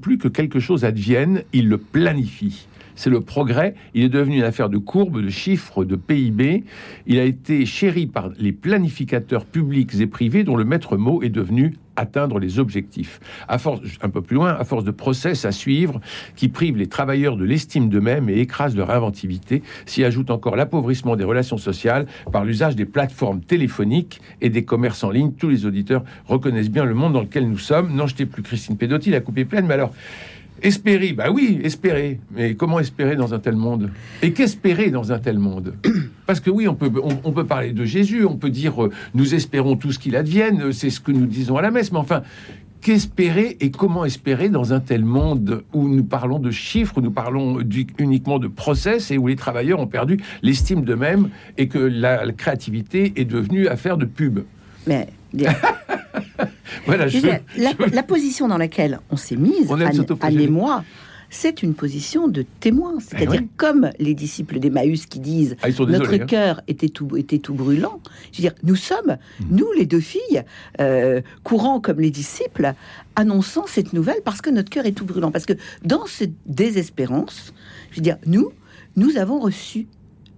plus 0.00 0.16
que 0.16 0.28
quelque 0.28 0.60
chose 0.60 0.84
advienne, 0.84 1.42
il 1.52 1.68
le 1.68 1.78
planifie. 1.78 2.68
C'est 3.00 3.08
le 3.08 3.22
progrès. 3.22 3.74
Il 3.94 4.04
est 4.04 4.10
devenu 4.10 4.36
une 4.36 4.42
affaire 4.42 4.68
de 4.68 4.76
courbes, 4.76 5.22
de 5.22 5.30
chiffres, 5.30 5.86
de 5.86 5.96
PIB. 5.96 6.64
Il 7.06 7.18
a 7.18 7.24
été 7.24 7.64
chéri 7.64 8.06
par 8.06 8.28
les 8.38 8.52
planificateurs 8.52 9.46
publics 9.46 9.98
et 9.98 10.06
privés 10.06 10.44
dont 10.44 10.54
le 10.54 10.66
maître 10.66 10.98
mot 10.98 11.22
est 11.22 11.30
devenu 11.30 11.76
atteindre 11.96 12.38
les 12.38 12.58
objectifs. 12.58 13.20
À 13.48 13.56
force, 13.56 13.80
un 14.02 14.10
peu 14.10 14.20
plus 14.20 14.36
loin, 14.36 14.54
à 14.54 14.64
force 14.64 14.84
de 14.84 14.90
process 14.90 15.46
à 15.46 15.52
suivre 15.52 15.98
qui 16.36 16.48
privent 16.48 16.76
les 16.76 16.88
travailleurs 16.88 17.36
de 17.36 17.44
l'estime 17.44 17.88
d'eux-mêmes 17.88 18.28
et 18.28 18.38
écrasent 18.38 18.76
leur 18.76 18.90
inventivité, 18.90 19.62
s'y 19.86 20.04
ajoute 20.04 20.30
encore 20.30 20.56
l'appauvrissement 20.56 21.16
des 21.16 21.24
relations 21.24 21.58
sociales 21.58 22.06
par 22.30 22.44
l'usage 22.44 22.76
des 22.76 22.86
plateformes 22.86 23.40
téléphoniques 23.40 24.20
et 24.42 24.50
des 24.50 24.64
commerces 24.64 25.04
en 25.04 25.10
ligne. 25.10 25.32
Tous 25.32 25.48
les 25.48 25.64
auditeurs 25.64 26.04
reconnaissent 26.26 26.70
bien 26.70 26.84
le 26.84 26.94
monde 26.94 27.14
dans 27.14 27.22
lequel 27.22 27.48
nous 27.48 27.58
sommes. 27.58 27.94
Non, 27.94 28.06
je 28.06 28.14
t'ai 28.14 28.26
plus 28.26 28.42
Christine 28.42 28.76
Pedotti, 28.76 29.10
la 29.10 29.20
coupe 29.20 29.38
est 29.38 29.46
pleine, 29.46 29.66
mais 29.66 29.74
alors 29.74 29.92
Espérer, 30.62 31.12
bah 31.12 31.30
oui, 31.30 31.60
espérer. 31.64 32.20
Mais 32.34 32.54
comment 32.54 32.80
espérer 32.80 33.16
dans 33.16 33.32
un 33.32 33.38
tel 33.38 33.56
monde? 33.56 33.90
Et 34.22 34.32
qu'espérer 34.32 34.90
dans 34.90 35.12
un 35.12 35.18
tel 35.18 35.38
monde? 35.38 35.74
Parce 36.26 36.40
que 36.40 36.50
oui, 36.50 36.68
on 36.68 36.74
peut, 36.74 36.90
on, 37.24 37.32
peut 37.32 37.46
parler 37.46 37.72
de 37.72 37.84
Jésus, 37.84 38.24
on 38.24 38.36
peut 38.36 38.50
dire 38.50 38.84
euh, 38.84 38.90
nous 39.14 39.34
espérons 39.34 39.76
tout 39.76 39.90
ce 39.90 39.98
qu'il 39.98 40.16
advienne, 40.16 40.72
c'est 40.72 40.90
ce 40.90 41.00
que 41.00 41.12
nous 41.12 41.26
disons 41.26 41.56
à 41.56 41.62
la 41.62 41.70
messe, 41.70 41.90
mais 41.90 41.98
enfin, 41.98 42.22
qu'espérer 42.80 43.56
et 43.60 43.70
comment 43.70 44.04
espérer 44.04 44.48
dans 44.48 44.72
un 44.72 44.80
tel 44.80 45.04
monde 45.04 45.64
où 45.72 45.88
nous 45.88 46.04
parlons 46.04 46.38
de 46.38 46.50
chiffres, 46.50 46.98
où 46.98 47.00
nous 47.00 47.10
parlons 47.10 47.58
uniquement 47.98 48.38
de 48.38 48.48
process 48.48 49.10
et 49.10 49.18
où 49.18 49.26
les 49.26 49.36
travailleurs 49.36 49.80
ont 49.80 49.86
perdu 49.86 50.20
l'estime 50.42 50.84
d'eux-mêmes 50.84 51.30
et 51.58 51.68
que 51.68 51.78
la, 51.78 52.30
créativité 52.32 53.12
est 53.16 53.24
devenue 53.24 53.68
affaire 53.68 53.96
de 53.96 54.04
pub? 54.04 54.40
Mais 54.86 55.08
voilà, 56.86 57.06
la, 57.92 58.02
position 58.02 58.48
dans 58.48 58.58
laquelle 58.58 59.00
on 59.10 59.16
s'est 59.16 59.36
mise, 59.36 59.70
Anne, 59.70 60.40
et 60.40 60.48
moi, 60.48 60.84
c'est 61.30 61.62
une 61.62 61.74
position 61.74 62.28
de 62.28 62.44
témoin. 62.58 62.94
Ben 62.94 63.00
C'est-à-dire, 63.00 63.42
comme 63.56 63.90
les 63.98 64.14
disciples 64.14 64.58
d'Emmaüs 64.58 65.06
qui 65.06 65.20
disent 65.20 65.56
ah, 65.62 65.68
Notre 65.86 66.14
hein. 66.14 66.26
cœur 66.26 66.60
était, 66.66 66.88
tout, 66.88 67.16
était 67.16 67.38
tout 67.38 67.54
brûlant. 67.54 68.00
Je 68.32 68.38
veux 68.38 68.48
dire, 68.48 68.54
nous 68.64 68.76
sommes, 68.76 69.16
hmm. 69.40 69.44
nous 69.50 69.70
les 69.76 69.86
deux 69.86 70.00
filles, 70.00 70.42
euh, 70.80 71.20
courant 71.44 71.80
comme 71.80 72.00
les 72.00 72.10
disciples, 72.10 72.74
annonçant 73.16 73.66
cette 73.66 73.92
nouvelle 73.92 74.20
parce 74.24 74.42
que 74.42 74.50
notre 74.50 74.70
cœur 74.70 74.86
est 74.86 74.92
tout 74.92 75.06
brûlant. 75.06 75.30
Parce 75.30 75.46
que 75.46 75.54
dans 75.84 76.06
cette 76.06 76.34
désespérance, 76.46 77.54
je 77.90 77.96
veux 77.96 78.02
dire, 78.02 78.16
nous, 78.26 78.50
nous 78.96 79.16
avons 79.16 79.38
reçu 79.38 79.86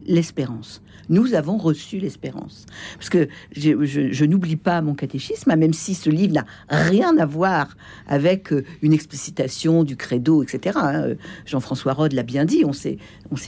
l'espérance 0.07 0.83
nous 1.09 1.35
avons 1.35 1.57
reçu 1.57 1.99
l'espérance. 1.99 2.67
Parce 2.95 3.11
que 3.11 3.29
je, 3.55 4.25
n'oublie 4.25 4.57
pas 4.57 4.81
mon 4.83 4.95
catéchisme, 4.95 5.55
même 5.57 5.73
si 5.73 5.95
ce 5.95 6.11
livre 6.11 6.35
n'a 6.35 6.47
rien 6.69 7.17
à 7.19 7.27
voir 7.27 7.77
avec 8.07 8.53
euh, 8.53 8.65
une 8.83 8.93
explicitation 8.93 9.85
du 9.85 9.97
credo, 9.97 10.43
etc. 10.43 10.79
Hein. 10.81 11.05
Jean-François 11.45 11.93
Rode 11.93 12.13
l'a 12.13 12.23
bien 12.23 12.45
dit, 12.45 12.65
on 12.65 12.73
s'est, 12.73 12.99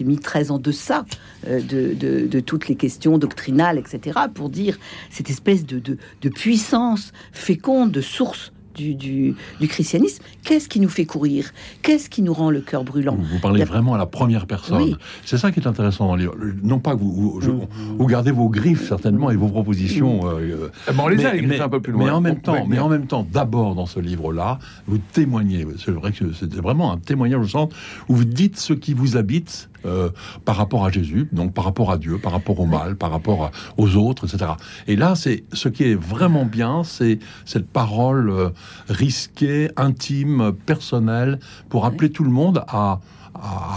mis 0.05 0.19
très 0.19 0.51
en 0.51 0.59
deçà 0.59 1.05
euh, 1.47 1.61
de, 1.61 2.41
toutes 2.41 2.69
les 2.69 2.77
questions 2.77 3.19
doctrinales, 3.19 3.79
etc., 3.79 4.19
pour 4.35 4.51
dire 4.51 4.79
cette 5.11 5.31
espèce 5.31 5.65
de, 5.65 5.79
de 5.79 6.29
puissance 6.29 7.13
féconde, 7.33 7.91
de 7.91 8.01
source 8.01 8.53
du, 8.75 9.35
christianisme, 9.69 10.23
qu'est-ce 10.43 10.69
qui 10.69 10.81
nous 10.81 10.89
fait 10.89 11.07
courir? 11.07 11.53
Qu'est-ce 11.83 12.11
qui 12.11 12.23
nous 12.23 12.35
rend 12.35 12.51
le 12.51 12.61
cœur 12.61 12.85
brûlant? 12.85 13.17
Vous 13.17 13.39
parlez 13.41 13.65
vraiment 13.65 13.95
à 13.95 13.99
la 13.99 14.07
première 14.07 14.47
personne. 14.47 14.97
C'est 15.25 15.39
ça 15.39 15.53
qui 15.53 15.61
est 15.61 15.67
intéressant 15.67 16.07
dans 16.07 16.17
le 16.17 16.23
livre. 16.23 16.37
Non 16.63 16.79
pas 16.79 16.95
que 16.95 17.01
vous, 17.01 17.41
mm. 17.41 17.97
vous, 17.99 18.07
gardez 18.07 18.31
vos 18.31 18.49
griffes 18.49 18.89
certainement 18.89 19.31
et 19.31 19.37
vos 19.37 19.49
propositions. 19.49 20.25
Mm. 20.25 20.29
Euh, 20.29 20.69
eh 20.89 20.93
ben, 20.93 21.03
on 21.03 21.09
les 21.09 21.25
a 21.25 21.35
mais, 21.35 21.61
un 21.61 21.69
peu 21.69 21.81
plus 21.81 21.93
loin. 21.93 22.05
Mais 22.05 22.11
en 22.11 22.21
même 22.21 22.41
temps, 22.41 22.67
mais 22.67 22.79
en 22.79 22.89
même 22.89 23.07
temps, 23.07 23.27
d'abord 23.31 23.75
dans 23.75 23.87
ce 23.87 24.01
livre-là, 24.01 24.59
vous 24.87 24.99
témoignez. 25.13 25.67
C'est 25.79 25.91
vrai 25.91 26.13
que 26.13 26.33
c'était 26.33 26.61
vraiment 26.61 26.93
un 26.93 26.99
témoignage 26.99 27.41
au 27.41 27.49
sens 27.49 27.73
où 28.09 28.15
vous 28.15 28.25
dites 28.25 28.59
ce 28.59 28.73
qui 28.73 28.95
vous 28.95 29.17
habite 29.17 29.69
euh, 29.87 30.11
par 30.45 30.57
rapport 30.57 30.85
à 30.85 30.91
Jésus, 30.91 31.29
donc 31.33 31.53
par 31.53 31.65
rapport 31.65 31.91
à 31.91 31.99
Dieu, 31.99 32.19
par 32.19 32.33
rapport 32.33 32.59
au 32.59 32.67
mal, 32.67 32.97
par 32.97 33.11
rapport 33.11 33.51
aux 33.77 33.97
autres, 33.97 34.27
etc. 34.27 34.53
Et 34.87 34.97
là, 34.97 35.15
c'est 35.15 35.45
ce 35.53 35.69
qui 35.69 35.85
est 35.85 35.95
vraiment 35.95 36.45
bien, 36.45 36.85
c'est 36.85 37.19
cette 37.45 37.67
parole 37.67 38.31
euh, 38.31 38.51
risquée, 38.89 39.71
intime, 39.77 40.53
personnelle, 40.67 41.39
pour 41.69 41.85
appeler 41.85 42.11
tout 42.11 42.25
le 42.25 42.31
monde 42.31 42.65
à, 42.69 43.01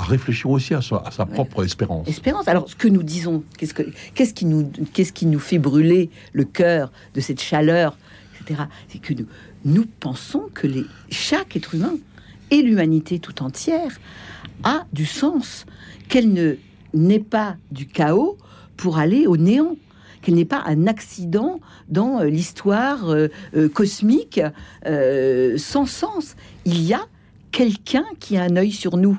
réfléchir 0.08 0.50
aussi 0.50 0.76
à 0.76 0.82
sa, 0.82 1.26
propre 1.26 1.66
espérance. 1.66 2.08
Espérance. 2.08 2.48
Alors, 2.48 2.70
ce 2.70 2.76
que 2.76 2.88
nous 2.88 3.04
disons, 3.04 3.44
qu'est-ce, 3.58 3.74
que, 3.74 3.84
qu'est-ce, 4.14 4.34
qui 4.34 4.46
nous, 4.46 4.72
qu'est-ce 4.94 5.12
qui 5.12 5.26
nous 5.26 5.40
fait 5.40 5.58
brûler 5.58 6.10
le 6.32 6.46
cœur 6.46 6.92
de 7.16 7.20
cette 7.20 7.42
chaleur, 7.42 7.98
etc. 8.40 8.62
C'est 8.88 9.00
que 9.00 9.14
nous, 9.14 9.26
nous 9.66 9.86
pensons 10.00 10.44
que 10.54 10.68
les, 10.68 10.86
chaque 11.10 11.58
être 11.58 11.76
humain 11.76 11.96
et 12.52 12.62
l'humanité 12.62 13.20
tout 13.20 13.44
entière 13.44 13.92
a 14.64 14.86
du 14.94 15.06
sens 15.06 15.66
qu'elle 16.10 16.34
ne 16.34 16.56
n'est 16.94 17.20
pas 17.20 17.58
du 17.72 17.88
chaos 17.88 18.38
pour 18.76 18.98
aller 18.98 19.28
au 19.28 19.38
néant, 19.38 19.76
qu'elle 20.22 20.36
n'est 20.36 20.46
pas 20.46 20.64
un 20.66 20.88
accident 20.88 21.60
dans 21.90 22.20
euh, 22.20 22.26
l'histoire 22.26 23.10
euh, 23.10 23.28
euh, 23.56 23.70
cosmique 23.70 24.42
sans 25.58 25.86
sens. 25.86 26.36
Il 26.66 26.82
y 26.82 26.94
a 26.94 27.06
quelqu'un 27.52 28.06
qui 28.20 28.38
a 28.38 28.44
un 28.44 28.56
œil 28.56 28.72
sur 28.72 28.98
nous 28.98 29.18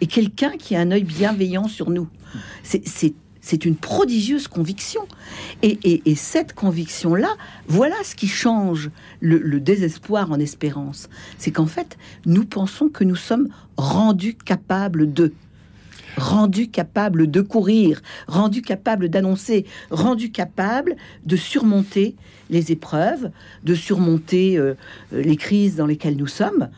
et 0.00 0.06
quelqu'un 0.06 0.50
qui 0.50 0.74
a 0.76 0.80
un 0.80 0.90
œil 0.90 1.04
bienveillant 1.04 1.68
sur 1.68 1.90
nous. 1.90 2.08
C'est 2.62 3.14
une 3.64 3.76
prodigieuse 3.76 4.48
conviction. 4.48 5.02
Et, 5.62 6.14
cette 6.16 6.54
conviction-là, 6.54 7.34
voilà 7.66 7.96
ce 8.04 8.14
qui 8.14 8.28
change 8.28 8.90
le 9.20 9.60
désespoir 9.60 10.30
en 10.30 10.38
espérance. 10.38 11.08
C'est 11.38 11.50
qu'en 11.50 11.66
fait, 11.66 11.98
nous 12.26 12.44
pensons 12.44 12.88
que 12.88 13.04
nous 13.04 13.16
sommes 13.16 13.48
rendus 13.76 14.34
capables 14.34 15.12
de 15.12 15.32
rendu 16.16 16.68
capable 16.68 17.30
de 17.30 17.40
courir, 17.40 18.02
rendu 18.26 18.62
capable 18.62 19.08
d'annoncer, 19.08 19.66
rendu 19.90 20.30
capable 20.30 20.96
de 21.24 21.36
surmonter 21.36 22.16
les 22.50 22.72
épreuves, 22.72 23.30
de 23.64 23.74
surmonter 23.74 24.58
euh, 24.58 24.74
les 25.12 25.36
crises 25.36 25.76
dans 25.76 25.86
lesquelles 25.86 26.16
nous 26.16 26.26
sommes. 26.26 26.68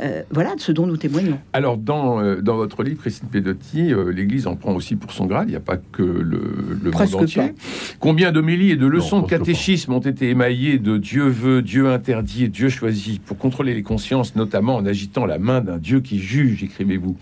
Euh, 0.00 0.22
voilà 0.30 0.54
de 0.56 0.60
ce 0.60 0.72
dont 0.72 0.86
nous 0.86 0.96
témoignons. 0.96 1.38
Alors, 1.52 1.76
dans, 1.76 2.20
euh, 2.20 2.40
dans 2.40 2.56
votre 2.56 2.82
livre, 2.82 3.00
Christine 3.00 3.28
Pedotti, 3.28 3.92
l'Église 4.12 4.46
en 4.46 4.56
prend 4.56 4.74
aussi 4.74 4.96
pour 4.96 5.12
son 5.12 5.26
grade. 5.26 5.48
Il 5.48 5.52
n'y 5.52 5.56
a 5.56 5.60
pas 5.60 5.76
que 5.76 6.02
le, 6.02 6.40
le 6.82 6.90
monde 6.90 7.14
entier. 7.14 7.54
Combien 8.00 8.32
d'homélies 8.32 8.72
et 8.72 8.76
de 8.76 8.86
leçons 8.86 9.20
de 9.20 9.26
catéchisme 9.26 9.92
ont 9.92 10.00
été 10.00 10.30
émaillées 10.30 10.78
de 10.78 10.98
Dieu 10.98 11.28
veut, 11.28 11.62
Dieu 11.62 11.88
interdit 11.88 12.44
et 12.44 12.48
Dieu 12.48 12.68
choisit 12.68 13.22
pour 13.22 13.38
contrôler 13.38 13.74
les 13.74 13.82
consciences, 13.82 14.34
notamment 14.36 14.76
en 14.76 14.86
agitant 14.86 15.26
la 15.26 15.38
main 15.38 15.60
d'un 15.60 15.78
Dieu 15.78 16.00
qui 16.00 16.18
juge, 16.18 16.64
écrivez-vous. 16.64 17.16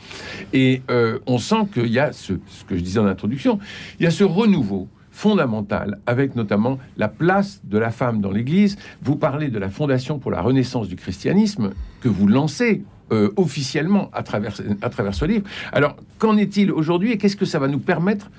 Et 0.53 0.83
on 1.27 1.39
sent 1.39 1.67
qu'il 1.75 1.89
y 1.89 1.99
a 1.99 2.13
ce, 2.13 2.35
ce 2.47 2.65
que 2.65 2.77
je 2.77 2.83
disais 2.83 3.01
en 3.01 3.07
introduction, 3.07 3.59
il 4.01 4.05
y 4.05 4.07
a 4.07 4.11
ce 4.11 4.25
renouveau 4.25 4.89
fondamentale, 5.13 5.99
avec 6.07 6.35
notamment 6.35 6.79
la 6.97 7.09
place 7.09 7.61
de 7.65 7.79
la 7.79 7.91
femme 7.91 8.21
dans 8.21 8.33
l'Église. 8.33 8.77
Vous 9.03 9.17
parlez 9.17 9.49
de 9.49 9.59
la 9.59 9.69
Fondation 9.69 10.19
pour 10.19 10.31
la 10.31 10.41
Renaissance 10.41 10.89
du 10.89 10.97
christianisme 10.97 11.73
que 12.01 12.09
vous 12.09 12.27
lancez 12.27 12.83
euh, 13.13 13.31
officiellement 13.37 14.11
à 14.15 14.23
travers, 14.23 14.55
à 14.81 14.89
travers 14.89 15.15
ce 15.15 15.27
livre. 15.27 15.45
Alors, 15.73 15.97
qu'en 16.19 16.37
est-il 16.39 16.73
aujourd'hui 16.73 17.13
et 17.13 17.19
qu'est-ce 17.19 17.37
que 17.37 17.45
ça 17.45 17.59
va 17.59 17.69
nous 17.69 17.79
permettre 17.79 18.31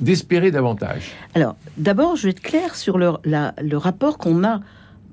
d'espérer 0.00 0.52
davantage? 0.52 1.10
Alors, 1.34 1.56
d'abord, 1.76 2.14
je 2.14 2.24
vais 2.24 2.30
être 2.30 2.40
clair 2.40 2.76
sur 2.76 2.96
le, 2.96 3.10
le 3.24 3.76
rapport 3.76 4.18
qu'on 4.18 4.44
a 4.44 4.60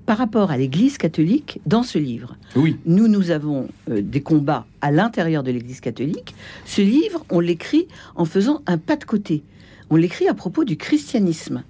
par 0.05 0.19
rapport 0.19 0.51
à 0.51 0.57
l'Église 0.57 0.97
catholique 0.97 1.59
dans 1.65 1.83
ce 1.83 1.97
livre. 1.97 2.37
Oui. 2.55 2.77
Nous, 2.85 3.09
nous 3.09 3.29
avons 3.29 3.67
euh, 3.89 4.01
des 4.01 4.21
combats 4.21 4.65
à 4.79 4.91
l'intérieur 4.91 5.43
de 5.43 5.51
l'Église 5.51 5.81
catholique. 5.81 6.33
Ce 6.65 6.81
livre, 6.81 7.25
on 7.29 7.41
l'écrit 7.41 7.87
en 8.15 8.23
faisant 8.23 8.61
un 8.67 8.77
pas 8.77 8.95
de 8.95 9.03
côté 9.03 9.43
on 9.89 9.95
l'écrit 9.95 10.27
à 10.27 10.33
propos 10.33 10.63
du 10.63 10.77
christianisme. 10.77 11.63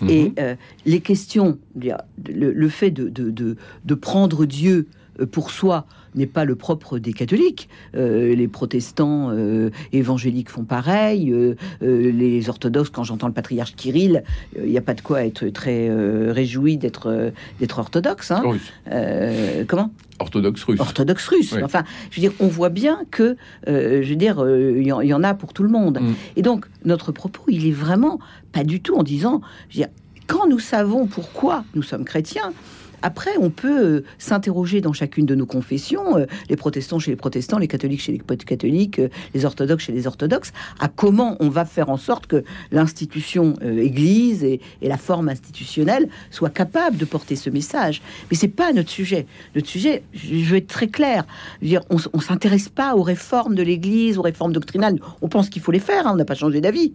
Mhm. 0.00 0.10
Et 0.10 0.32
euh, 0.38 0.54
les 0.86 1.00
questions, 1.00 1.58
le, 1.76 2.68
fait 2.68 2.90
de, 2.90 3.08
de, 3.08 3.94
prendre 3.94 4.44
Dieu 4.44 4.88
euh, 5.20 5.26
pour 5.26 5.50
soi 5.50 5.86
n'est 6.14 6.26
pas 6.26 6.44
le 6.44 6.54
propre 6.54 6.98
des 6.98 7.12
catholiques. 7.12 7.68
Euh, 7.96 8.34
les 8.34 8.48
protestants 8.48 9.32
évangéliques 9.92 10.50
font 10.50 10.64
pareil. 10.64 11.34
les 11.80 12.48
orthodoxes, 12.48 12.90
quand 12.90 13.04
j'entends 13.04 13.26
le 13.26 13.32
patriarche 13.32 13.74
Kirill, 13.74 14.24
il 14.56 14.70
n'y 14.70 14.78
a 14.78 14.82
pas 14.82 14.94
de 14.94 15.00
quoi 15.00 15.24
être 15.24 15.48
très 15.48 15.90
réjoui 16.30 16.76
d'être 16.76 17.32
d'être 17.60 17.78
orthodoxe. 17.78 18.30
Hein. 18.30 18.42
comment? 19.66 19.90
Orthodoxe 20.20 20.62
russe. 20.64 20.80
Orthodoxe 20.80 21.28
russe. 21.28 21.54
Enfin, 21.62 21.82
je 22.10 22.20
veux 22.20 22.28
dire, 22.28 22.36
on 22.40 22.46
voit 22.46 22.68
bien 22.68 23.00
que, 23.10 23.36
je 23.66 24.08
veux 24.08 24.16
dire, 24.16 24.44
il 24.48 24.86
y, 24.86 25.14
en 25.14 25.22
a 25.22 25.34
pour 25.34 25.52
tout 25.52 25.62
le 25.62 25.68
monde. 25.68 26.00
Mm. 26.00 26.14
Et 26.36 26.42
donc, 26.42 26.66
notre 26.84 27.12
propos, 27.12 27.42
il 27.48 27.66
est 27.66 27.72
vraiment 27.72 28.18
pas 28.52 28.64
du 28.64 28.80
tout 28.80 28.96
en 28.96 29.02
disant, 29.02 29.40
je 29.68 29.78
veux 29.78 29.84
dire, 29.84 29.92
quand 30.26 30.46
nous 30.48 30.58
savons 30.58 31.06
pourquoi 31.06 31.64
nous 31.74 31.82
sommes 31.82 32.04
chrétiens, 32.04 32.52
Après, 33.04 33.32
on 33.38 33.50
peut 33.50 33.84
euh, 33.84 34.04
s'interroger 34.16 34.80
dans 34.80 34.94
chacune 34.94 35.26
de 35.26 35.34
nos 35.34 35.44
confessions, 35.44 36.16
euh, 36.16 36.24
les 36.48 36.56
protestants 36.56 36.98
chez 36.98 37.10
les 37.10 37.18
protestants, 37.18 37.58
les 37.58 37.68
catholiques 37.68 38.00
chez 38.00 38.12
les 38.12 38.36
catholiques, 38.38 38.98
euh, 38.98 39.10
les 39.34 39.44
orthodoxes 39.44 39.84
chez 39.84 39.92
les 39.92 40.06
orthodoxes, 40.06 40.54
à 40.80 40.88
comment 40.88 41.36
on 41.38 41.50
va 41.50 41.66
faire 41.66 41.90
en 41.90 41.98
sorte 41.98 42.26
que 42.26 42.44
l'institution 42.72 43.56
Église 43.60 44.42
et, 44.42 44.60
la 44.80 44.96
forme 44.96 45.28
institutionnelle 45.28 46.08
soient 46.30 46.48
capables 46.48 46.96
de 46.96 47.04
porter 47.04 47.36
ce 47.36 47.50
message. 47.50 48.00
Mais 48.30 48.38
c'est 48.38 48.48
pas 48.48 48.72
notre 48.72 48.90
sujet. 48.90 49.26
Notre 49.54 49.68
sujet, 49.68 50.02
je 50.14 50.50
vais 50.50 50.58
être 50.58 50.66
très 50.66 50.88
clair, 50.88 51.26
dire, 51.60 51.82
on 51.90 52.20
s'intéresse 52.20 52.70
pas 52.70 52.94
aux 52.94 53.02
réformes 53.02 53.54
de 53.54 53.62
l'Église, 53.62 54.16
aux 54.16 54.22
réformes 54.22 54.52
doctrinales. 54.52 54.98
On 55.20 55.28
pense 55.28 55.50
qu'il 55.50 55.60
faut 55.60 55.72
les 55.72 55.78
faire, 55.78 56.06
hein, 56.06 56.12
on 56.14 56.16
n'a 56.16 56.24
pas 56.24 56.34
changé 56.34 56.62
d'avis. 56.62 56.94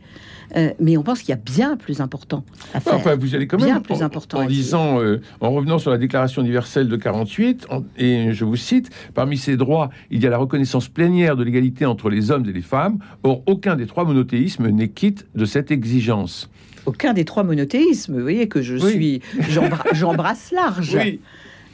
Euh, 0.56 0.72
mais 0.80 0.98
on 0.98 1.04
pense 1.04 1.20
qu'il 1.20 1.30
y 1.30 1.34
a 1.34 1.36
bien 1.36 1.78
plus 1.78 2.02
important 2.02 2.44
à 2.74 2.80
faire. 2.80 2.96
Enfin, 2.96 3.16
vous 3.16 3.36
allez 3.36 3.46
quand 3.48 3.58
Bien 3.58 3.76
même 3.76 3.84
plus 3.84 3.96
en- 3.96 4.02
important 4.02 4.40
en, 4.40 4.46
disant, 4.46 5.00
euh, 5.00 5.22
en 5.42 5.52
revenant 5.52 5.78
sur 5.78 5.92
la 5.92 5.98
Déclaration 5.98 6.42
universelle 6.42 6.88
de 6.88 6.96
48, 6.96 7.68
en- 7.70 7.84
et 7.98 8.34
je 8.34 8.46
vous 8.46 8.56
cite, 8.56 8.90
parmi 9.14 9.38
ces 9.38 9.58
droits, 9.58 9.90
il 10.10 10.24
y 10.24 10.28
a 10.28 10.30
la 10.30 10.38
reconnaissance 10.40 10.88
plénière 10.88 11.36
de 11.36 11.44
l'égalité 11.44 11.86
entre 11.86 12.10
les 12.10 12.32
hommes 12.32 12.46
et 12.50 12.54
les 12.54 12.62
femmes. 12.62 13.00
Or, 13.24 13.44
aucun 13.46 13.76
des 13.76 13.86
trois 13.86 14.06
monothéismes 14.06 14.70
n'est 14.70 14.90
quitte 14.90 15.28
de 15.36 15.46
cette 15.46 15.70
exigence. 15.72 16.50
Aucun 16.86 17.14
des 17.14 17.26
trois 17.26 17.44
monothéismes, 17.44 18.16
vous 18.16 18.22
voyez 18.22 18.48
que 18.48 18.62
je 18.62 18.76
Oui. 18.76 18.92
suis, 18.92 19.22
j'embra- 19.50 19.84
j'embrasse 19.94 20.52
large. 20.52 20.96
Oui, 20.96 21.20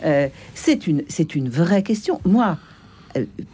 Euh, 0.03 0.27
c'est 0.53 0.87
une, 0.87 1.03
c'est 1.07 1.35
une 1.35 1.47
vraie 1.47 1.81
question. 1.81 2.19
Moi, 2.25 2.57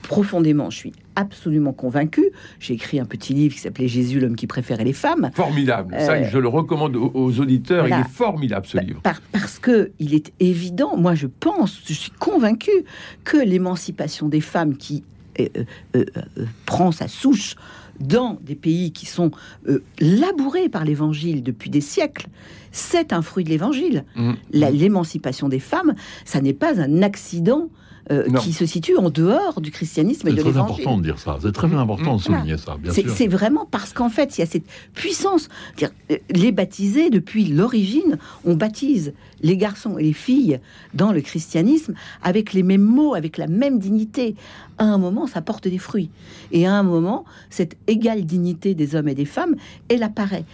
profondément, 0.04 0.70
je 0.70 0.78
suis 0.78 0.94
absolument 1.16 1.74
convaincue. 1.74 2.26
J'ai 2.60 2.74
écrit 2.74 3.00
un 3.00 3.06
petit 3.06 3.34
livre 3.34 3.54
qui 3.56 3.60
s'appelait 3.62 3.88
Jésus, 3.88 4.20
l'homme 4.20 4.36
qui 4.36 4.48
préférait 4.48 4.84
les 4.84 4.94
femmes. 4.94 5.30
formidable. 5.34 5.96
Ça, 6.00 6.14
Euh, 6.14 6.30
je 6.32 6.38
le 6.38 6.48
recommande 6.48 6.96
aux, 6.96 7.12
aux 7.14 7.40
auditeurs. 7.40 7.82
voilà. 7.88 7.98
Il 7.98 8.02
est 8.02 8.14
formidable 8.14 8.66
ce 8.66 8.78
livre. 8.80 9.02
par- 9.02 9.22
parce 9.32 9.60
que 9.60 9.92
il 10.00 10.14
est 10.14 10.32
évident, 10.40 10.96
moi 10.98 11.16
je 11.16 11.28
pense, 11.28 11.82
je 11.86 11.94
suis 11.94 12.12
convaincue 12.20 12.86
que 13.24 13.38
l'émancipation 13.38 14.28
des 14.30 14.42
femmes 14.42 14.78
qui 14.78 15.04
euh, 15.40 15.48
euh, 15.58 15.64
euh, 15.96 16.06
euh, 16.40 16.46
prend 16.66 16.92
sa 16.92 17.08
souche 17.08 17.56
dans 18.02 18.38
des 18.42 18.56
pays 18.56 18.92
qui 18.92 19.06
sont 19.06 19.32
euh, 19.70 19.82
labourés 20.00 20.68
par 20.70 20.84
l'évangile 20.86 21.42
depuis 21.44 21.70
des 21.70 21.82
siècles, 21.82 22.28
c'est 22.72 23.14
un 23.14 23.22
fruit 23.22 23.44
de 23.44 23.50
l'évangile. 23.50 24.04
La- 24.52 24.72
L'émancipation 24.72 25.48
des 25.50 25.60
femmes, 25.60 25.94
ça 26.26 26.42
n'est 26.42 26.54
pas 26.54 26.82
un 26.82 27.02
accident 27.02 27.70
euh, 28.10 28.32
qui 28.40 28.54
se 28.54 28.66
situe 28.66 28.98
en 28.98 29.10
dehors 29.10 29.62
du 29.62 29.70
christianisme 29.70 30.28
et 30.28 30.32
C'est 30.32 30.38
de 30.38 30.42
très 30.42 30.50
l'évangile. 30.52 30.74
important 30.82 30.98
de 30.98 31.04
dire 31.04 31.20
ça. 31.20 31.38
C'est 31.42 31.52
très 31.52 31.68
important 31.74 32.16
de 32.18 32.22
Voilà. 32.22 32.40
souligner 32.42 32.58
ça, 32.58 32.78
C'est 32.92 33.08
c'est 33.10 33.28
vraiment 33.28 33.68
parce 33.70 33.94
qu'en 33.94 34.10
fait, 34.10 34.38
il 34.38 34.42
y 34.42 34.44
a 34.44 34.48
cette 34.48 34.66
puissance. 34.94 35.50
Euh, 35.84 35.88
Les 36.30 36.52
baptisés, 36.52 37.10
depuis 37.10 37.46
l'origine, 37.46 38.18
on 38.46 38.56
baptise 38.56 39.14
les 39.42 39.58
garçons 39.58 39.98
et 39.98 40.04
les 40.04 40.14
filles 40.14 40.60
dans 40.94 41.12
le 41.12 41.22
christianisme 41.22 41.94
avec 42.24 42.54
les 42.54 42.64
mêmes 42.64 42.82
mots, 42.84 43.14
avec 43.14 43.38
la 43.38 43.48
même 43.48 43.78
dignité. 43.80 44.36
À 44.78 44.86
un 44.86 44.98
moment, 44.98 45.28
ça 45.28 45.42
porte 45.42 45.68
des 45.68 45.78
fruits. 45.78 46.10
Et 46.52 46.66
à 46.66 46.74
un 46.74 46.84
moment, 46.84 47.26
cette 47.50 47.78
égale 47.88 48.26
dignité 48.26 48.74
des 48.74 48.96
hommes 48.96 49.08
et 49.10 49.16
des 49.16 49.26
femmes, 49.26 49.56
elle 49.90 50.02
apparaît. 50.04 50.46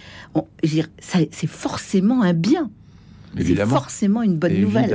C'est 1.00 1.48
forcément 1.48 2.22
un 2.24 2.34
bien. 2.34 2.70
C'est 3.38 3.66
forcément 3.66 4.22
une 4.24 4.38
bonne 4.38 4.54
nouvelle. 4.62 4.86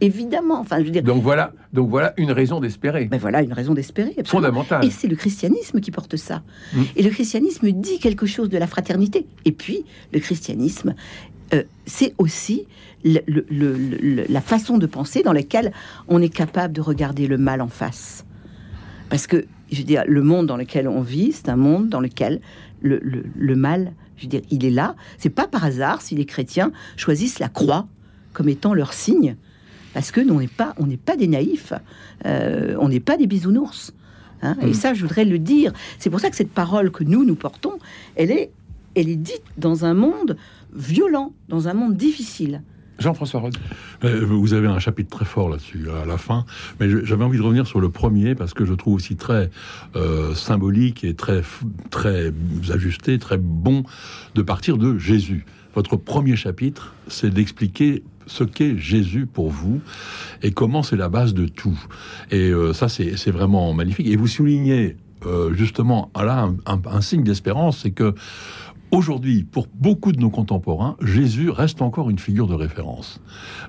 Évidemment. 0.00 0.60
Enfin, 0.60 0.78
je 0.78 0.84
veux 0.84 0.90
dire, 0.90 1.02
Donc 1.02 1.22
voilà, 1.22 1.52
donc 1.72 1.88
voilà 1.90 2.12
une 2.16 2.32
raison 2.32 2.60
d'espérer. 2.60 3.06
ben 3.06 3.18
voilà 3.18 3.42
une 3.42 3.52
raison 3.52 3.74
d'espérer. 3.74 4.14
Fondamentale. 4.24 4.84
Et 4.84 4.90
c'est 4.90 5.08
le 5.08 5.16
christianisme 5.16 5.80
qui 5.80 5.90
porte 5.90 6.16
ça. 6.16 6.42
Mm. 6.74 6.82
Et 6.96 7.02
le 7.02 7.10
christianisme 7.10 7.70
dit 7.72 7.98
quelque 7.98 8.26
chose 8.26 8.48
de 8.48 8.58
la 8.58 8.66
fraternité. 8.66 9.26
Et 9.44 9.52
puis, 9.52 9.84
le 10.12 10.20
christianisme, 10.20 10.94
euh, 11.54 11.62
c'est 11.86 12.14
aussi 12.18 12.66
le- 13.04 13.20
le- 13.26 13.44
le- 13.50 13.76
le- 13.76 14.24
la 14.28 14.40
façon 14.40 14.78
de 14.78 14.86
penser 14.86 15.22
dans 15.22 15.32
laquelle 15.32 15.72
on 16.08 16.20
est 16.22 16.28
capable 16.28 16.72
de 16.72 16.80
regarder 16.80 17.26
le 17.26 17.36
mal 17.38 17.60
en 17.60 17.68
face. 17.68 18.24
Parce 19.10 19.26
que, 19.26 19.44
je 19.70 19.78
veux 19.78 19.84
dire, 19.84 20.04
le 20.06 20.22
monde 20.22 20.46
dans 20.46 20.56
lequel 20.56 20.88
on 20.88 21.00
vit, 21.02 21.32
c'est 21.32 21.48
un 21.48 21.56
monde 21.56 21.88
dans 21.88 22.00
lequel 22.00 22.40
le, 22.80 22.98
le- 23.02 23.24
le 23.36 23.56
mal, 23.56 23.92
je 24.16 24.22
veux 24.22 24.28
dire, 24.28 24.40
il 24.50 24.64
est 24.64 24.70
là. 24.70 24.94
C'est 25.18 25.30
pas 25.30 25.46
par 25.48 25.64
hasard 25.64 26.00
si 26.02 26.14
les 26.14 26.24
chrétiens 26.26 26.72
choisissent 26.96 27.38
la 27.38 27.48
croix 27.48 27.86
comme 28.32 28.48
étant 28.48 28.74
leur 28.74 28.92
signe. 28.92 29.36
Parce 29.94 30.10
que 30.10 30.20
nous, 30.20 30.34
on 30.34 30.40
n'est 30.40 30.48
pas, 30.48 30.74
on 30.78 30.86
n'est 30.86 30.96
pas 30.96 31.16
des 31.16 31.26
naïfs, 31.28 31.72
euh, 32.24 32.76
on 32.80 32.88
n'est 32.88 33.00
pas 33.00 33.16
des 33.16 33.26
bisounours. 33.26 33.92
hein. 34.42 34.56
Et 34.62 34.68
Mm. 34.68 34.74
ça, 34.74 34.94
je 34.94 35.02
voudrais 35.02 35.24
le 35.24 35.38
dire. 35.38 35.72
C'est 35.98 36.08
pour 36.10 36.20
ça 36.20 36.30
que 36.30 36.36
cette 36.36 36.50
parole 36.52 36.90
que 36.90 37.04
nous 37.04 37.24
nous 37.24 37.34
portons, 37.36 37.78
elle 38.16 38.30
est, 38.30 38.50
elle 38.94 39.08
est 39.08 39.16
dite 39.16 39.42
dans 39.58 39.84
un 39.84 39.94
monde 39.94 40.36
violent, 40.74 41.32
dans 41.48 41.68
un 41.68 41.74
monde 41.74 41.96
difficile. 41.96 42.62
Jean-François 43.02 43.40
Rode. 43.40 43.56
Euh, 44.04 44.24
Vous 44.24 44.54
avez 44.54 44.68
un 44.68 44.78
chapitre 44.78 45.10
très 45.14 45.24
fort 45.26 45.48
là-dessus, 45.50 45.86
à 46.02 46.06
la 46.06 46.16
fin. 46.16 46.44
Mais 46.80 46.88
j'avais 47.04 47.24
envie 47.24 47.38
de 47.38 47.42
revenir 47.42 47.66
sur 47.66 47.80
le 47.80 47.90
premier, 47.90 48.34
parce 48.34 48.54
que 48.54 48.64
je 48.64 48.72
trouve 48.74 48.94
aussi 48.94 49.16
très 49.16 49.50
euh, 49.96 50.34
symbolique 50.34 51.04
et 51.04 51.14
très, 51.14 51.42
très 51.90 52.32
ajusté, 52.72 53.18
très 53.18 53.38
bon 53.38 53.84
de 54.34 54.42
partir 54.42 54.78
de 54.78 54.96
Jésus. 54.98 55.44
Votre 55.74 55.96
premier 55.96 56.36
chapitre, 56.36 56.94
c'est 57.08 57.30
d'expliquer 57.32 58.02
ce 58.26 58.44
qu'est 58.44 58.78
Jésus 58.78 59.26
pour 59.26 59.50
vous 59.50 59.80
et 60.42 60.52
comment 60.52 60.82
c'est 60.82 60.96
la 60.96 61.08
base 61.08 61.34
de 61.34 61.46
tout. 61.48 61.78
Et 62.30 62.50
euh, 62.50 62.72
ça, 62.72 62.88
c'est 62.88 63.30
vraiment 63.30 63.72
magnifique. 63.74 64.06
Et 64.06 64.16
vous 64.16 64.28
soulignez 64.28 64.96
euh, 65.26 65.52
justement 65.54 66.10
là 66.14 66.48
un- 66.66 66.80
un 66.84 67.00
signe 67.00 67.24
d'espérance, 67.24 67.78
c'est 67.82 67.90
que 67.90 68.14
Aujourd'hui, 69.02 69.44
pour 69.44 69.68
beaucoup 69.72 70.12
de 70.12 70.20
nos 70.20 70.28
contemporains, 70.28 70.96
Jésus 71.00 71.48
reste 71.48 71.80
encore 71.80 72.10
une 72.10 72.18
figure 72.18 72.46
de 72.46 72.52
référence. 72.52 73.22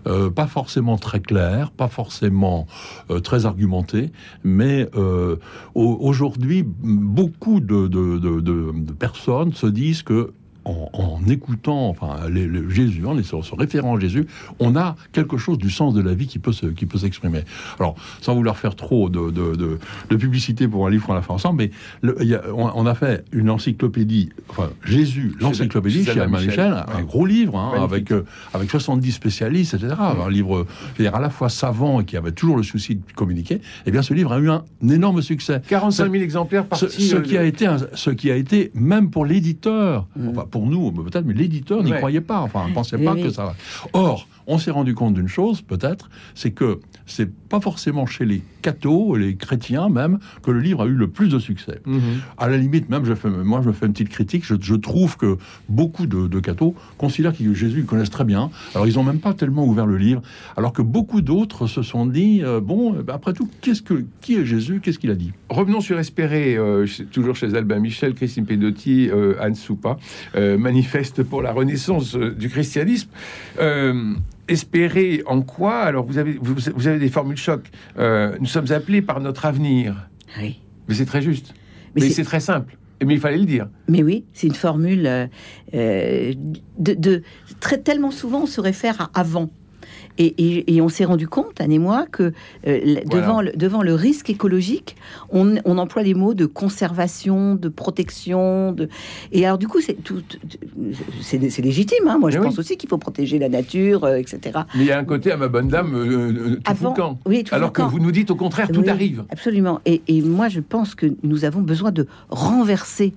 Euh, 0.05 0.29
pas 0.29 0.47
forcément 0.47 0.97
très 0.97 1.21
claire, 1.21 1.71
pas 1.71 1.87
forcément 1.87 2.67
euh, 3.09 3.21
très 3.21 3.45
argumentée, 3.45 4.11
mais 4.43 4.89
euh, 4.95 5.37
au- 5.75 5.97
aujourd'hui, 6.01 6.65
beaucoup 6.67 7.61
de 7.61 8.91
personnes 8.99 9.53
se 9.53 9.67
disent 9.67 10.03
que 10.03 10.33
en, 10.65 10.89
en 10.93 11.19
écoutant 11.29 11.89
enfin, 11.89 12.17
les- 12.29 12.47
les- 12.47 12.69
Jésus, 12.69 13.05
en 13.05 13.15
se, 13.21 13.41
se 13.41 13.55
référant 13.55 13.95
à 13.95 13.99
Jésus, 13.99 14.25
on 14.59 14.75
a 14.75 14.95
quelque 15.11 15.37
chose 15.37 15.57
du 15.57 15.69
sens 15.69 15.93
de 15.93 16.01
la 16.01 16.13
vie 16.13 16.27
qui 16.27 16.39
peut 16.39 16.51
se- 16.53 16.67
qui 16.67 16.85
peut 16.85 16.97
s'exprimer. 16.97 17.41
Alors, 17.79 17.95
sans 18.21 18.35
vouloir 18.35 18.57
faire 18.57 18.75
trop 18.75 19.09
de, 19.09 19.29
de- 19.31 19.55
de- 19.55 19.79
de 20.09 20.15
publicité 20.15 20.67
pour 20.67 20.87
un 20.87 20.89
livre 20.89 21.05
qu'on 21.05 21.15
a 21.15 21.21
fait 21.21 21.31
ensemble, 21.31 21.57
mais 21.63 21.71
le- 22.01 22.17
il 22.21 22.27
y 22.27 22.35
a- 22.35 22.43
on, 22.53 22.71
on 22.75 22.85
a 22.85 22.95
fait 22.95 23.25
une 23.31 23.49
encyclopédie, 23.49 24.29
enfin 24.49 24.69
Jésus, 24.85 25.35
l'encyclopédie 25.39 26.05
chez 26.05 26.25
Michel, 26.25 26.29
Michel, 26.47 26.83
un 26.87 26.97
ouais. 26.97 27.03
gros 27.03 27.25
livre 27.25 27.57
hein, 27.57 27.83
avec 27.83 28.11
euh, 28.11 28.23
avec 28.53 28.69
70 28.69 29.11
spécialistes, 29.11 29.73
etc. 29.73 29.93
Un 29.99 30.29
livre, 30.29 30.65
à 31.13 31.19
la 31.19 31.29
fois 31.29 31.49
savant 31.49 32.01
et 32.01 32.05
qui 32.05 32.17
avait 32.17 32.31
toujours 32.31 32.57
le 32.57 32.63
souci 32.63 32.95
de 32.95 33.01
communiquer. 33.15 33.61
Eh 33.85 33.91
bien, 33.91 34.01
ce 34.01 34.13
livre 34.13 34.31
a 34.33 34.39
eu 34.39 34.49
un 34.49 34.63
énorme 34.89 35.21
succès. 35.21 35.61
45 35.67 36.11
000 36.11 36.23
exemplaires 36.23 36.63
Ce, 36.73 36.85
partis. 36.85 37.07
ce 37.07 37.15
euh, 37.17 37.21
qui 37.21 37.37
a 37.37 37.43
été, 37.43 37.65
un- 37.65 37.77
ce 37.93 38.09
qui 38.09 38.31
a 38.31 38.35
été, 38.35 38.71
même 38.73 39.09
pour 39.09 39.25
l'éditeur, 39.25 40.07
Mm. 40.15 40.29
enfin 40.29 40.45
pour 40.53 40.67
nous 40.67 40.91
peut-être, 40.91 41.25
mais 41.25 41.33
l'éditeur 41.33 41.81
n'y 41.81 41.91
Ouais. 41.91 41.97
croyait 41.97 42.21
pas. 42.21 42.39
Enfin, 42.41 42.67
ne 42.69 42.73
pensait 42.75 42.95
Oui, 42.95 43.05
pas 43.05 43.13
oui. 43.13 43.23
que 43.23 43.29
ça. 43.31 43.45
va. 43.45 43.55
Or, 43.93 44.27
on 44.45 44.59
s'est 44.59 44.69
rendu 44.69 44.93
compte 44.93 45.15
d'une 45.15 45.27
chose, 45.27 45.61
peut-être, 45.63 46.11
c'est 46.35 46.51
que 46.51 46.79
c'est 47.05 47.31
pas 47.31 47.59
forcément 47.59 48.05
chez 48.05 48.25
les 48.25 48.41
cathos, 48.61 49.15
les 49.15 49.35
chrétiens 49.35 49.89
même, 49.89 50.19
que 50.41 50.51
le 50.51 50.59
livre 50.59 50.83
a 50.83 50.85
eu 50.85 50.93
le 50.93 51.07
plus 51.07 51.29
de 51.29 51.39
succès. 51.39 51.81
mhm. 51.85 52.01
À 52.37 52.47
la 52.47 52.57
limite, 52.57 52.89
même, 52.89 53.05
je 53.05 53.13
fais, 53.13 53.29
moi, 53.29 53.61
je 53.61 53.67
me 53.67 53.73
fais 53.73 53.85
une 53.85 53.93
petite 53.93 54.09
critique. 54.09 54.45
Je, 54.45 54.55
je 54.59 54.75
trouve 54.75 55.17
que 55.17 55.37
beaucoup 55.69 56.05
de, 56.07 56.27
de 56.27 56.39
cathos 56.39 56.75
considèrent 56.97 57.35
que 57.35 57.53
Jésus 57.53 57.79
ils 57.79 57.85
connaissent 57.85 58.09
très 58.09 58.23
bien. 58.23 58.49
Alors, 58.73 58.87
ils 58.87 58.95
n'ont 58.95 59.03
même 59.03 59.19
pas 59.19 59.33
tellement 59.33 59.65
ouvert 59.65 59.85
le 59.85 59.97
livre. 59.97 60.21
Alors 60.57 60.73
que 60.73 60.81
beaucoup 60.81 61.21
d'autres 61.21 61.67
se 61.67 61.81
sont 61.81 62.05
dit 62.05 62.41
euh, 62.43 62.59
bon, 62.61 62.95
euh, 62.95 63.03
après 63.11 63.33
tout, 63.33 63.49
qu'est-ce 63.61 63.81
que, 63.81 64.05
qui 64.21 64.35
est 64.35 64.45
Jésus? 64.45 64.79
Qu'est-ce 64.81 64.99
qu'il 64.99 65.11
a 65.11 65.15
dit? 65.15 65.31
Revenons 65.49 65.81
sur 65.81 65.99
Espérer, 65.99 66.55
euh, 66.55 66.85
toujours 67.11 67.35
chez 67.35 67.53
Albin 67.55 67.79
Michel, 67.79 68.13
Christine 68.13 68.45
Pedotti, 68.45 69.09
euh, 69.09 69.35
Anne 69.39 69.55
Soupa, 69.55 69.97
manifeste 70.57 71.23
pour 71.23 71.41
la 71.41 71.51
renaissance 71.51 72.15
du 72.15 72.49
christianisme. 72.49 73.09
Espérer 74.47 75.23
en 75.25 75.41
quoi 75.41 75.79
Alors, 75.81 76.03
vous 76.05 76.17
avez, 76.17 76.33
vous, 76.41 76.55
vous 76.75 76.87
avez 76.87 76.99
des 76.99 77.09
formules 77.09 77.37
choc. 77.37 77.69
Euh, 77.97 78.35
nous 78.39 78.45
sommes 78.45 78.71
appelés 78.71 79.01
par 79.01 79.19
notre 79.21 79.45
avenir. 79.45 80.09
Oui. 80.41 80.59
Mais 80.87 80.95
c'est 80.95 81.05
très 81.05 81.21
juste. 81.21 81.53
Mais 81.95 82.01
Mais, 82.01 82.07
c'est- 82.09 82.15
c'est 82.15 82.23
très 82.23 82.39
simple. 82.39 82.77
Mais 83.05 83.15
il 83.15 83.19
fallait 83.19 83.37
le 83.37 83.45
dire. 83.45 83.67
Mais 83.89 84.01
oui, 84.03 84.23
c'est 84.33 84.47
une 84.47 84.53
formule 84.55 85.05
euh, 85.07 85.27
euh, 85.73 86.33
de, 86.77 86.93
de- 86.93 87.21
très 87.59 87.77
tellement 87.77 88.11
souvent 88.11 88.43
on 88.43 88.45
se 88.45 88.61
réfère 88.61 89.01
à 89.01 89.19
avant. 89.19 89.49
Et, 90.19 90.25
et- 90.37 90.75
et 90.75 90.81
on 90.81 90.89
s'est 90.89 91.05
rendu 91.05 91.27
compte, 91.27 91.59
Anne 91.59 91.71
et 91.71 91.79
moi, 91.79 92.05
que 92.11 92.23
euh, 92.23 92.31
Voilà. 92.65 93.01
devant, 93.05 93.41
le, 93.41 93.51
devant 93.53 93.81
le 93.81 93.95
risque 93.95 94.29
écologique, 94.29 94.95
on, 95.31 95.55
on 95.65 95.77
emploie 95.79 96.03
les 96.03 96.13
mots 96.13 96.33
de 96.35 96.45
conservation, 96.45 97.55
de 97.55 97.67
protection. 97.69 98.71
De... 98.73 98.89
Et 99.31 99.45
alors, 99.45 99.57
du 99.57 99.67
coup, 99.67 99.81
c'est 99.81 99.95
tout, 100.03 100.21
légitime. 101.59 102.07
hein. 102.07 102.17
Moi, 102.19 102.29
je 102.29 102.37
Mais 102.37 102.43
oui. 102.45 102.49
pense 102.49 102.59
aussi 102.59 102.77
qu'il 102.77 102.89
faut 102.89 102.97
protéger 102.97 103.39
la 103.39 103.49
nature, 103.49 104.03
euh, 104.03 104.15
etc. 104.17 104.59
Mais 104.75 104.81
il 104.83 104.87
y 104.87 104.91
a 104.91 104.99
un 104.99 105.03
côté 105.05 105.31
à 105.31 105.37
ma 105.37 105.47
bonne 105.47 105.67
dame 105.67 105.93
euh, 105.95 106.55
tout 106.57 106.61
Avant- 106.65 106.89
fouquant. 106.89 107.19
oui, 107.25 107.43
tout 107.43 107.55
Alors 107.55 107.73
que 107.73 107.81
vous 107.81 107.99
nous 107.99 108.11
dites 108.11 108.31
au 108.31 108.35
contraire, 108.35 108.69
tout 108.71 108.81
Oui, 108.81 108.89
arrive. 108.89 109.23
Absolument. 109.29 109.81
Et, 109.85 110.01
et 110.07 110.21
moi, 110.21 110.47
je 110.49 110.59
pense 110.59 110.95
que 110.95 111.07
nous 111.23 111.45
avons 111.45 111.61
besoin 111.61 111.91
de 111.91 112.07
renverser 112.29 113.13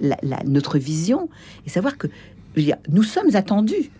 la- 0.00 0.18
la- 0.22 0.42
notre 0.46 0.78
vision 0.78 1.28
et 1.66 1.70
savoir 1.70 1.96
que 1.98 2.08
je 2.54 2.60
veux 2.60 2.66
dire, 2.66 2.76
nous 2.90 3.02
sommes 3.02 3.34
attendus 3.34 3.90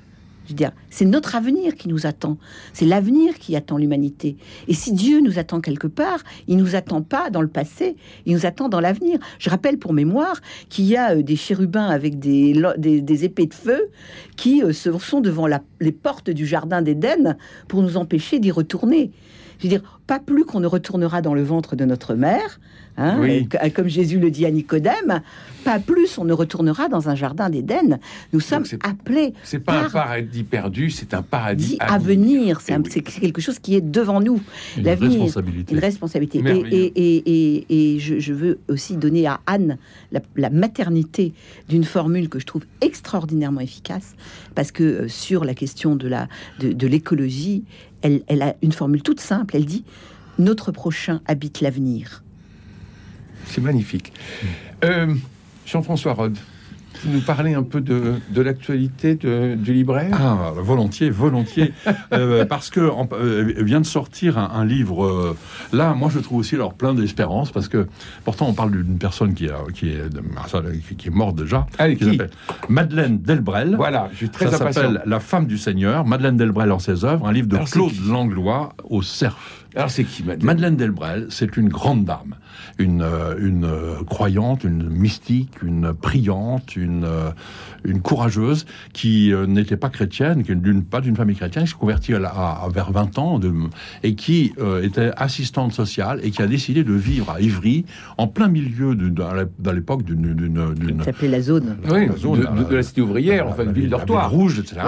Je 0.48 0.54
dire, 0.54 0.72
c'est 0.90 1.04
notre 1.04 1.34
avenir 1.34 1.74
qui 1.74 1.88
nous 1.88 2.06
attend. 2.06 2.38
C'est 2.72 2.84
l'avenir 2.84 3.38
qui 3.38 3.56
attend 3.56 3.78
l'humanité. 3.78 4.36
Et 4.68 4.74
si 4.74 4.92
Dieu 4.92 5.20
nous 5.20 5.38
attend 5.38 5.60
quelque 5.60 5.86
part, 5.86 6.20
il 6.46 6.56
nous 6.56 6.76
attend 6.76 7.02
pas 7.02 7.30
dans 7.30 7.42
le 7.42 7.48
passé, 7.48 7.96
il 8.26 8.34
nous 8.34 8.46
attend 8.46 8.68
dans 8.68 8.80
l'avenir. 8.80 9.18
Je 9.38 9.50
rappelle 9.50 9.78
pour 9.78 9.92
mémoire 9.92 10.40
qu'il 10.68 10.84
y 10.84 10.96
a 10.96 11.16
euh, 11.16 11.22
des 11.22 11.36
chérubins 11.36 11.86
avec 11.86 12.18
des, 12.18 12.54
des, 12.78 13.24
épées 13.24 13.46
de 13.46 13.54
feu 13.54 13.90
qui 14.36 14.62
euh, 14.62 14.72
se 14.72 14.96
sont 14.98 15.20
devant 15.20 15.46
les 15.80 15.92
portes 15.92 16.30
du 16.30 16.46
jardin 16.46 16.82
d'Éden 16.82 17.36
pour 17.68 17.82
nous 17.82 17.96
empêcher 17.96 18.38
d'y 18.38 18.50
retourner. 18.50 19.10
Je 19.58 19.64
veux 19.64 19.68
dire, 19.70 19.95
pas 20.06 20.20
plus 20.20 20.44
qu'on 20.44 20.60
ne 20.60 20.66
retournera 20.66 21.20
dans 21.20 21.34
le 21.34 21.42
ventre 21.42 21.74
de 21.74 21.84
notre 21.84 22.14
mère, 22.14 22.60
hein, 22.96 23.20
euh, 23.22 23.70
comme 23.74 23.88
Jésus 23.88 24.18
le 24.18 24.30
dit 24.30 24.46
à 24.46 24.50
Nicodème, 24.50 25.20
pas 25.64 25.80
plus 25.80 26.16
on 26.18 26.24
ne 26.24 26.32
retournera 26.32 26.88
dans 26.88 27.08
un 27.08 27.16
jardin 27.16 27.50
d'Éden. 27.50 27.98
Nous 28.32 28.40
sommes 28.40 28.64
appelés. 28.82 29.34
C'est 29.42 29.58
pas 29.58 29.86
un 29.86 29.90
paradis 29.90 30.44
perdu, 30.44 30.90
c'est 30.90 31.12
un 31.12 31.22
paradis 31.22 31.76
à, 31.80 31.98
venir. 31.98 32.60
Eh 32.68 32.74
c'est 32.88 33.02
quelque 33.02 33.40
chose 33.40 33.58
qui 33.58 33.74
est 33.74 33.80
devant 33.80 34.20
nous. 34.20 34.40
Une 34.76 34.86
responsabilité. 34.86 35.74
Une 35.74 35.80
responsabilité. 35.80 36.38
Et, 37.68 37.98
je, 37.98 38.32
veux 38.32 38.58
aussi 38.68 38.96
donner 38.96 39.26
à 39.26 39.40
Anne 39.46 39.78
la, 40.12 40.50
maternité 40.50 41.32
d'une 41.68 41.84
formule 41.84 42.28
que 42.28 42.38
je 42.38 42.46
trouve 42.46 42.62
extraordinairement 42.80 43.60
efficace, 43.60 44.14
parce 44.54 44.70
que 44.70 44.84
euh, 44.84 45.08
sur 45.08 45.44
la 45.44 45.54
question 45.54 45.96
de 45.96 46.86
l'écologie, 46.86 47.64
elle, 48.02 48.42
a 48.42 48.54
une 48.62 48.72
formule 48.72 49.02
toute 49.02 49.20
simple. 49.20 49.56
Elle 49.56 49.64
dit 49.64 49.84
Notre 50.38 50.70
prochain 50.70 51.20
habite 51.26 51.60
l'avenir. 51.60 52.22
C'est 53.46 53.62
magnifique. 53.62 54.12
Euh, 54.84 55.14
Jean-François 55.64 56.12
Rode, 56.12 56.36
nous 57.06 57.20
parler 57.20 57.54
un 57.54 57.62
peu 57.62 57.80
de, 57.80 58.20
l'actualité 58.34 59.14
du 59.14 59.72
libraire? 59.72 60.10
Ah, 60.12 60.52
volontiers, 60.56 61.10
volontiers. 61.10 61.72
Euh, 62.12 62.44
parce 62.44 62.70
que 62.70 62.80
euh, 62.80 63.52
vient 63.58 63.80
de 63.80 63.86
sortir 63.86 64.38
un, 64.38 64.64
livre. 64.64 65.36
là, 65.72 65.92
moi, 65.94 66.08
je 66.12 66.18
trouve 66.18 66.38
aussi 66.38 66.54
alors 66.54 66.74
plein 66.74 66.94
d'espérance 66.94 67.50
parce 67.50 67.68
que 67.68 67.88
pourtant, 68.24 68.48
on 68.48 68.54
parle 68.54 68.70
d'une 68.70 68.98
personne 68.98 69.34
qui, 69.34 69.48
a, 69.48 69.58
qui, 69.74 69.90
est, 69.90 70.96
qui, 70.96 71.08
est 71.08 71.10
morte 71.10 71.36
déjà. 71.36 71.66
qui, 71.78 72.04
s'appelle 72.04 72.30
Madeleine 72.68 73.18
Delbrel. 73.18 73.74
Voilà, 73.76 74.08
je 74.12 74.18
suis 74.18 74.28
très 74.28 74.50
Ça 74.50 74.58
s'appelle 74.58 75.02
La 75.04 75.20
femme 75.20 75.46
du 75.46 75.58
Seigneur. 75.58 76.06
Madeleine 76.06 76.36
Delbrel 76.36 76.70
en 76.72 76.78
ses 76.78 77.04
œuvres, 77.04 77.26
un 77.26 77.32
livre 77.32 77.48
de 77.48 77.58
Claude 77.70 78.06
Langlois 78.06 78.72
au 78.84 79.02
cerf. 79.02 79.65
Alors 79.76 79.90
c'est 79.90 80.04
qui 80.04 80.22
Madeleine 80.22 80.46
Madeleine 80.46 80.76
Delbrel, 80.76 81.26
c'est 81.28 81.58
une 81.58 81.68
grande 81.68 82.06
dame, 82.06 82.36
une, 82.78 83.02
euh, 83.02 83.34
une 83.38 83.64
euh, 83.64 84.02
croyante, 84.06 84.64
une 84.64 84.88
mystique, 84.88 85.62
une 85.62 85.92
priante, 85.92 86.76
une, 86.76 87.04
euh, 87.04 87.28
une 87.84 88.00
courageuse 88.00 88.64
qui 88.94 89.34
n'était 89.46 89.76
pas 89.76 89.90
chrétienne, 89.90 90.44
qui 90.44 90.56
d'une 90.56 90.82
pas 90.82 91.02
d'une 91.02 91.14
famille 91.14 91.36
chrétienne, 91.36 91.64
qui 91.64 91.72
s'est 91.72 91.76
convertie 91.76 92.14
à, 92.14 92.66
vers 92.72 92.90
20 92.90 93.18
ans 93.18 93.38
de, 93.38 93.52
et 94.02 94.14
qui 94.14 94.54
était 94.82 95.10
assistante 95.16 95.72
sociale 95.72 96.20
et 96.22 96.30
qui 96.30 96.40
a 96.40 96.46
décidé 96.46 96.82
de 96.82 96.94
vivre 96.94 97.30
à 97.30 97.40
Ivry 97.42 97.84
en 98.16 98.28
plein 98.28 98.48
milieu 98.48 98.94
de, 98.94 99.70
l'époque 99.70 100.04
d'une 100.04 100.34
d'une 100.34 101.02
s'appelait 101.04 101.28
la 101.28 101.42
zone, 101.42 101.76
oui, 101.90 102.06
la 102.06 102.16
zone 102.16 102.40
de, 102.68 102.74
la, 102.74 102.82
cité 102.82 103.02
ouvrière, 103.02 103.46
en 103.46 103.52
fait, 103.52 103.70
ville 103.70 103.90
dortoir 103.90 104.30
rouge, 104.30 104.58
etc. 104.58 104.80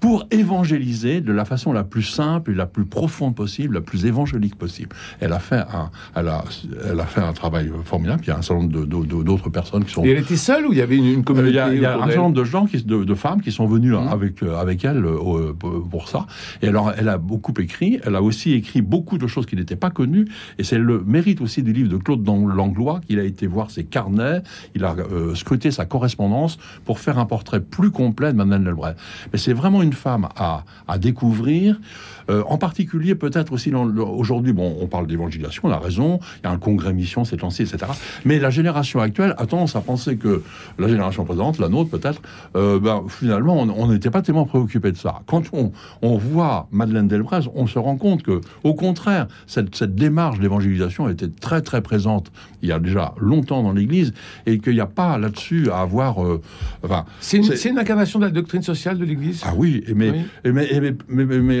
Pour 0.00 0.26
évangéliser 0.30 1.20
de 1.20 1.32
la 1.32 1.44
façon 1.44 1.72
la 1.72 1.84
plus 1.84 2.02
simple 2.02 2.52
et 2.52 2.54
la 2.54 2.66
plus 2.66 2.86
profonde 2.86 3.34
possible, 3.34 3.74
la 3.74 3.80
plus 3.80 4.06
évangélique 4.06 4.29
possible. 4.56 4.94
Elle 5.20 5.32
a 5.32 5.38
fait 5.38 5.60
un, 5.60 5.90
elle 6.14 6.28
a, 6.28 6.44
elle 6.90 7.00
a 7.00 7.06
fait 7.06 7.20
un 7.20 7.32
travail 7.32 7.70
formidable. 7.84 8.22
Il 8.24 8.28
y 8.28 8.30
a 8.30 8.38
un 8.38 8.42
certain 8.42 8.62
nombre 8.62 8.86
d'autres 9.24 9.50
personnes 9.50 9.84
qui 9.84 9.92
sont. 9.92 10.04
Et 10.04 10.10
elle 10.10 10.18
était 10.18 10.36
seule 10.36 10.66
ou 10.66 10.72
il 10.72 10.78
y 10.78 10.82
avait 10.82 10.96
une, 10.96 11.24
communauté 11.24 11.58
euh, 11.58 11.74
Il 11.74 11.80
y 11.80 11.86
a, 11.86 11.96
un 11.96 12.06
certain 12.06 12.22
nombre 12.22 12.36
de 12.36 12.44
gens, 12.44 12.66
qui, 12.66 12.82
de, 12.82 13.14
femmes 13.14 13.40
qui 13.40 13.52
sont 13.52 13.66
venues 13.66 13.92
mmh. 13.92 14.08
avec, 14.08 14.42
euh, 14.42 14.56
avec 14.56 14.84
elle 14.84 15.04
euh, 15.04 15.52
pour 15.52 16.08
ça. 16.08 16.26
Et 16.62 16.68
alors, 16.68 16.92
elle 16.96 17.08
a 17.08 17.18
beaucoup 17.18 17.54
écrit. 17.58 18.00
Elle 18.04 18.16
a 18.16 18.22
aussi 18.22 18.52
écrit 18.52 18.82
beaucoup 18.82 19.18
de 19.18 19.26
choses 19.26 19.46
qui 19.46 19.56
n'étaient 19.56 19.76
pas 19.76 19.90
connues. 19.90 20.26
Et 20.58 20.64
c'est 20.64 20.78
le 20.78 21.02
mérite 21.02 21.40
aussi 21.40 21.62
du 21.62 21.72
livre 21.72 21.88
de 21.88 21.96
Claude 21.96 22.26
Langlois 22.26 23.00
qu'il 23.06 23.18
a 23.18 23.24
été 23.24 23.46
voir 23.46 23.70
ses 23.70 23.84
carnets. 23.84 24.42
Il 24.74 24.84
a 24.84 24.96
scruté 25.34 25.70
sa 25.70 25.84
correspondance 25.84 26.58
pour 26.84 26.98
faire 26.98 27.18
un 27.18 27.26
portrait 27.26 27.60
plus 27.60 27.90
complet 27.90 28.32
de 28.32 28.36
Madeleine 28.36 28.64
Delbray. 28.64 28.94
Mais 29.32 29.38
c'est 29.38 29.52
vraiment 29.52 29.82
une 29.82 29.92
femme 29.92 30.28
à, 30.36 30.64
à 30.88 30.98
découvrir. 30.98 31.80
en 32.28 32.58
particulier, 32.58 33.14
peut-être 33.14 33.52
aussi 33.52 33.70
aujourd'hui, 34.10 34.52
bon, 34.52 34.76
on 34.80 34.86
parle 34.86 35.06
d'évangélisation, 35.06 35.62
on 35.68 35.70
a 35.70 35.78
raison, 35.78 36.20
il 36.38 36.46
y 36.46 36.48
a 36.48 36.52
un 36.52 36.58
congrès 36.58 36.92
mission, 36.92 37.24
c'est 37.24 37.40
lancé, 37.40 37.62
etc. 37.62 37.92
Mais 38.24 38.38
la 38.38 38.50
génération 38.50 39.00
actuelle 39.00 39.34
a 39.38 39.46
tendance 39.46 39.76
à 39.76 39.80
penser 39.80 40.16
que 40.16 40.42
la 40.78 40.88
génération 40.88 41.24
présente, 41.24 41.58
la 41.58 41.68
nôtre 41.68 41.90
peut-être, 41.90 42.22
euh, 42.56 42.78
ben, 42.78 43.04
finalement, 43.08 43.56
on 43.56 43.88
n'était 43.88 44.10
pas 44.10 44.22
tellement 44.22 44.44
préoccupé 44.46 44.92
de 44.92 44.96
ça. 44.96 45.22
Quand 45.26 45.42
on, 45.52 45.72
on 46.02 46.16
voit 46.16 46.68
Madeleine 46.70 47.08
Delbrez, 47.08 47.48
on 47.54 47.66
se 47.66 47.78
rend 47.78 47.96
compte 47.96 48.22
que, 48.22 48.40
au 48.64 48.74
contraire, 48.74 49.28
cette, 49.46 49.74
cette 49.74 49.94
démarche 49.94 50.38
d'évangélisation 50.38 51.08
était 51.08 51.28
très 51.28 51.62
très 51.62 51.82
présente 51.82 52.30
il 52.62 52.68
y 52.68 52.72
a 52.72 52.78
déjà 52.78 53.14
longtemps 53.18 53.62
dans 53.62 53.72
l'Église 53.72 54.12
et 54.46 54.58
qu'il 54.58 54.74
n'y 54.74 54.80
a 54.80 54.86
pas 54.86 55.18
là-dessus 55.18 55.70
à 55.70 55.80
avoir. 55.80 56.24
Euh, 56.24 56.40
enfin, 56.82 57.04
c'est 57.20 57.38
une, 57.38 57.78
incarnation 57.78 58.18
de 58.18 58.26
la 58.26 58.30
doctrine 58.30 58.62
sociale 58.62 58.98
de 58.98 59.04
l'Église? 59.04 59.42
Ah 59.44 59.52
oui, 59.56 59.84
mais, 59.94 60.12
mais, 60.44 60.92
mais, 61.08 61.24
mais, 61.24 61.60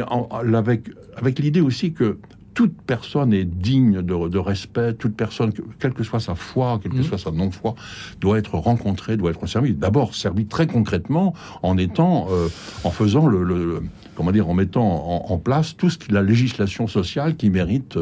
avec, 0.54 0.90
avec 1.16 1.38
l'idée 1.38 1.60
aussi 1.60 1.92
que 1.92 2.18
toute 2.54 2.74
personne 2.82 3.32
est 3.32 3.44
digne 3.44 4.02
de, 4.02 4.38
respect, 4.38 4.94
toute 4.94 5.14
personne, 5.14 5.52
quelle 5.78 5.92
que 5.92 6.04
soit 6.04 6.20
sa 6.20 6.34
foi, 6.34 6.78
quelle 6.82 6.92
que 6.92 6.98
mmh. 6.98 7.04
soit 7.04 7.18
sa 7.18 7.30
non-foi, 7.30 7.74
doit 8.20 8.38
être 8.38 8.56
rencontrée, 8.56 9.16
doit 9.16 9.30
être 9.30 9.46
servie. 9.46 9.72
D'abord, 9.74 10.14
servie 10.14 10.46
très 10.46 10.66
concrètement 10.66 11.34
en 11.62 11.78
étant, 11.78 12.28
euh, 12.30 12.48
en 12.84 12.90
faisant 12.90 13.26
le, 13.26 13.82
comment 14.20 14.32
dire, 14.32 14.50
en 14.50 14.54
mettant 14.54 15.30
en, 15.30 15.38
place 15.38 15.74
tout 15.76 15.88
ce 15.88 15.96
qui 15.96 16.12
la 16.12 16.22
législation 16.22 16.86
sociale 16.86 17.36
qui 17.36 17.48
mérite 17.48 17.96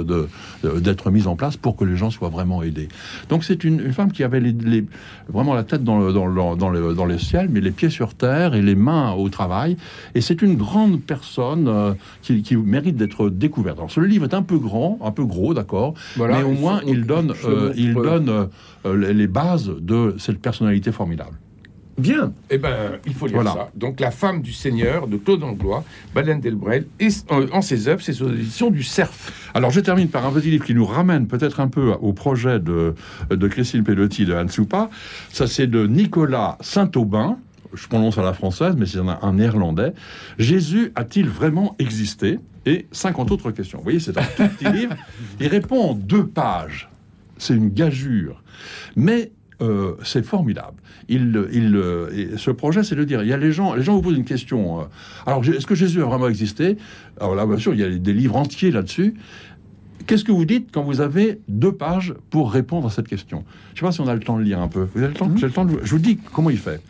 d'être 0.65 1.11
mise 1.13 1.29
en 1.29 1.37
place 1.37 1.57
pour 1.57 1.77
que 1.77 1.85
les 1.85 1.97
gens 1.97 2.11
soient 2.11 2.29
vraiment 2.29 2.63
aidés. 2.63 2.89
Donc 3.29 3.45
c'est 3.45 3.63
une, 3.63 3.93
femme 3.93 4.11
qui 4.11 4.25
avait 4.25 4.41
les, 4.41 4.85
vraiment 5.29 5.55
la 5.55 5.63
tête 5.63 5.85
dans 5.85 6.01
le, 6.01 6.13
dans, 6.13 6.27
le, 6.27 6.57
dans, 6.57 6.71
le, 6.71 6.95
dans 6.95 7.05
le 7.05 7.19
ciel, 7.19 7.49
mais 7.51 7.61
les 7.61 7.71
pieds 7.71 7.91
sur 7.91 8.15
terre 8.15 8.55
et 8.55 8.63
les 8.63 8.75
mains 8.75 9.13
au 9.13 9.29
travail. 9.29 9.77
Et 10.17 10.21
c'est 10.21 10.43
une 10.43 10.57
grande 10.57 11.01
personne 11.01 11.69
euh, 11.69 11.95
qui, 12.23 12.43
qui, 12.43 12.57
mérite 12.57 12.97
d'être 12.97 13.31
découverte. 13.31 13.79
Alors 13.79 13.91
ce 13.91 14.01
livre 14.01 14.25
est 14.25 14.35
un 14.39 14.43
peu 14.43 14.59
grand, 14.59 14.99
un 15.03 15.13
peu 15.19 15.25
gros, 15.25 15.53
d'accord, 15.55 15.95
mais 16.17 16.43
au 16.43 16.53
moins 16.53 16.81
il 16.87 17.05
donne, 17.05 17.33
euh, 17.45 17.73
il 17.77 17.95
donne 17.95 18.49
euh, 18.87 19.13
les 19.13 19.27
bases 19.27 19.71
de 19.81 20.15
cette 20.19 20.41
personnalité 20.41 20.91
formidable. 20.93 21.37
Bien. 21.99 22.33
Eh 22.49 22.59
ben, 22.59 22.93
il 23.07 23.13
faut 23.13 23.27
lire 23.27 23.43
ça. 23.43 23.71
Donc, 23.75 23.99
La 23.99 24.13
femme 24.13 24.41
du 24.41 24.53
Seigneur 24.53 25.09
de 25.09 25.17
Claude 25.17 25.43
Anglois, 25.43 25.83
Baleine 26.15 26.41
Delbrel, 26.41 26.87
et 27.01 27.09
en, 27.53 27.61
ses 27.61 27.89
œuvres, 27.89 28.01
c'est 28.01 28.23
aux 28.23 28.31
éditions 28.31 28.71
du 28.71 28.85
Cerf. 28.85 29.33
Alors, 29.53 29.73
je 29.73 29.81
termine 29.81 30.09
par 30.09 30.25
un 30.25 30.31
petit 30.31 30.51
livre 30.51 30.65
qui 30.65 30.75
nous 30.75 30.85
ramène 30.85 31.27
peut-être 31.27 31.59
un 31.59 31.67
peu 31.67 31.91
au 32.01 32.13
projet 32.13 32.61
de, 32.61 32.95
de 33.31 33.49
Christine 33.49 33.83
Pelotti 33.83 34.25
de 34.25 34.47
Soupa. 34.49 34.91
Ça, 35.33 35.49
c'est 35.49 35.67
de 35.67 35.89
Nicolas 35.89 36.57
Saint-Aubin. 36.61 37.39
Je 37.75 37.89
prononce 37.89 38.17
à 38.17 38.23
la 38.23 38.33
française, 38.33 38.75
mais 38.79 38.87
c'est 38.87 38.99
un, 38.99 39.19
un 39.21 39.33
néerlandais. 39.33 39.93
Jésus 40.39 40.93
a-t-il 40.95 41.29
vraiment 41.29 41.75
existé? 41.81 42.39
Et 42.69 42.87
50 42.93 43.31
autres 43.31 43.51
questions. 43.51 43.79
Vous 43.79 43.85
voyez, 43.85 43.99
c'est 43.99 44.19
un 44.19 44.23
tout 44.23 44.47
petit 44.47 44.71
livre. 44.73 44.95
Il 45.41 45.47
répond 45.49 45.91
en 45.91 45.95
deux 45.95 46.27
pages. 46.27 46.91
C'est 47.39 47.55
une 47.55 47.71
gageure. 47.71 48.43
Mais 48.95 49.33
euh, 49.63 49.95
c'est 50.05 50.23
formidable. 50.23 50.77
Il, 51.09 51.49
il, 51.51 51.75
euh, 51.77 52.37
ce 52.37 52.51
projet, 52.51 52.83
c'est 52.85 52.95
de 52.95 53.05
dire, 53.05 53.23
il 53.23 53.29
y 53.29 53.33
a 53.33 53.39
les 53.39 53.53
gens, 53.53 53.75
les 53.75 53.83
gens 53.83 53.95
vous 53.95 54.03
posent 54.03 54.19
une 54.19 54.25
question. 54.25 54.81
Euh, 54.81 54.85
alors, 55.25 55.43
est-ce 55.45 55.67
que 55.67 55.75
Jésus 55.75 56.03
a 56.03 56.05
vraiment 56.05 56.29
existé? 56.29 56.77
Alors 57.19 57.35
là, 57.35 57.47
bien 57.47 57.57
sûr, 57.57 57.73
il 57.73 57.81
y 57.81 57.85
a 57.85 57.89
des 57.89 58.13
livres 58.13 58.37
entiers 58.37 58.71
là-dessus. 58.71 59.15
Qu'est-ce 60.07 60.25
que 60.25 60.33
vous 60.33 60.45
dites 60.45 60.69
quand 60.73 60.83
vous 60.83 61.01
avez 61.01 61.41
deux 61.49 61.73
pages 61.73 62.15
pour 62.31 62.53
répondre 62.53 62.87
à 62.87 62.91
cette 62.91 63.09
question? 63.09 63.45
Je 63.69 63.73
ne 63.73 63.77
sais 63.79 63.87
pas 63.87 63.93
si 63.93 64.01
on 64.01 64.09
a 64.09 64.15
le 64.15 64.21
temps 64.21 64.39
de 64.39 64.43
lire 64.43 64.61
un 64.61 64.69
peu. 64.69 64.87
Vous 64.95 65.03
avez 65.03 65.09
le 65.09 65.15
temps, 65.15 65.29
le 65.29 65.51
temps 65.51 65.65
de... 65.65 65.79
Je 65.83 65.91
vous 65.91 65.99
dis 65.99 66.19
comment 66.33 66.51
il 66.51 66.59
fait. 66.59 66.81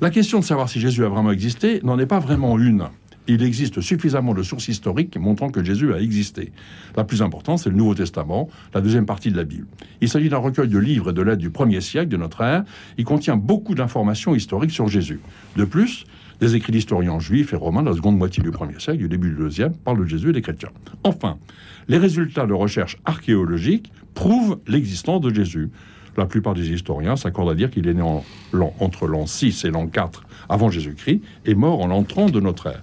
La 0.00 0.10
question 0.10 0.38
de 0.38 0.44
savoir 0.44 0.68
si 0.68 0.80
Jésus 0.80 1.04
a 1.04 1.08
vraiment 1.08 1.32
existé 1.32 1.80
n'en 1.82 1.98
est 1.98 2.06
pas 2.06 2.18
vraiment 2.18 2.58
une 2.58 2.88
il 3.28 3.42
existe 3.42 3.80
suffisamment 3.80 4.34
de 4.34 4.42
sources 4.42 4.68
historiques 4.68 5.16
montrant 5.16 5.50
que 5.50 5.62
Jésus 5.62 5.92
a 5.92 6.00
existé. 6.00 6.52
La 6.96 7.04
plus 7.04 7.22
importante, 7.22 7.60
c'est 7.60 7.70
le 7.70 7.76
Nouveau 7.76 7.94
Testament, 7.94 8.48
la 8.74 8.80
deuxième 8.80 9.06
partie 9.06 9.30
de 9.30 9.36
la 9.36 9.44
Bible. 9.44 9.66
Il 10.00 10.08
s'agit 10.08 10.28
d'un 10.28 10.38
recueil 10.38 10.68
de 10.68 10.78
livres 10.78 11.10
et 11.10 11.12
de 11.12 11.22
lettres 11.22 11.40
du 11.40 11.50
premier 11.50 11.80
siècle 11.80 12.08
de 12.08 12.16
notre 12.16 12.40
ère. 12.40 12.64
Il 12.98 13.04
contient 13.04 13.36
beaucoup 13.36 13.74
d'informations 13.74 14.34
historiques 14.34 14.72
sur 14.72 14.88
Jésus. 14.88 15.20
De 15.56 15.64
plus, 15.64 16.04
des 16.40 16.56
écrits 16.56 16.72
d'historiens 16.72 17.20
juifs 17.20 17.52
et 17.52 17.56
romains 17.56 17.82
de 17.82 17.90
la 17.90 17.94
seconde 17.94 18.18
moitié 18.18 18.42
du 18.42 18.50
premier 18.50 18.80
siècle, 18.80 18.98
du 18.98 19.08
début 19.08 19.30
du 19.30 19.36
deuxième, 19.36 19.74
parlent 19.74 20.00
de 20.00 20.06
Jésus 20.06 20.30
et 20.30 20.32
des 20.32 20.42
chrétiens. 20.42 20.70
Enfin, 21.04 21.38
les 21.86 21.98
résultats 21.98 22.46
de 22.46 22.52
recherches 22.52 22.98
archéologiques 23.04 23.92
prouvent 24.14 24.58
l'existence 24.66 25.20
de 25.20 25.32
Jésus. 25.32 25.70
La 26.16 26.26
plupart 26.26 26.54
des 26.54 26.72
historiens 26.72 27.16
s'accordent 27.16 27.50
à 27.50 27.54
dire 27.54 27.70
qu'il 27.70 27.86
est 27.86 27.94
né 27.94 28.02
entre 28.02 29.06
l'an 29.06 29.26
6 29.26 29.64
et 29.64 29.70
l'an 29.70 29.86
4 29.86 30.24
avant 30.48 30.68
Jésus-Christ 30.68 31.22
et 31.46 31.54
mort 31.54 31.80
en 31.80 31.86
l'an 31.86 32.02
30 32.02 32.32
de 32.32 32.40
notre 32.40 32.66
ère 32.66 32.82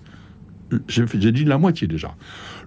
j'ai 0.87 1.31
dit 1.31 1.45
la 1.45 1.57
moitié 1.57 1.87
déjà. 1.87 2.15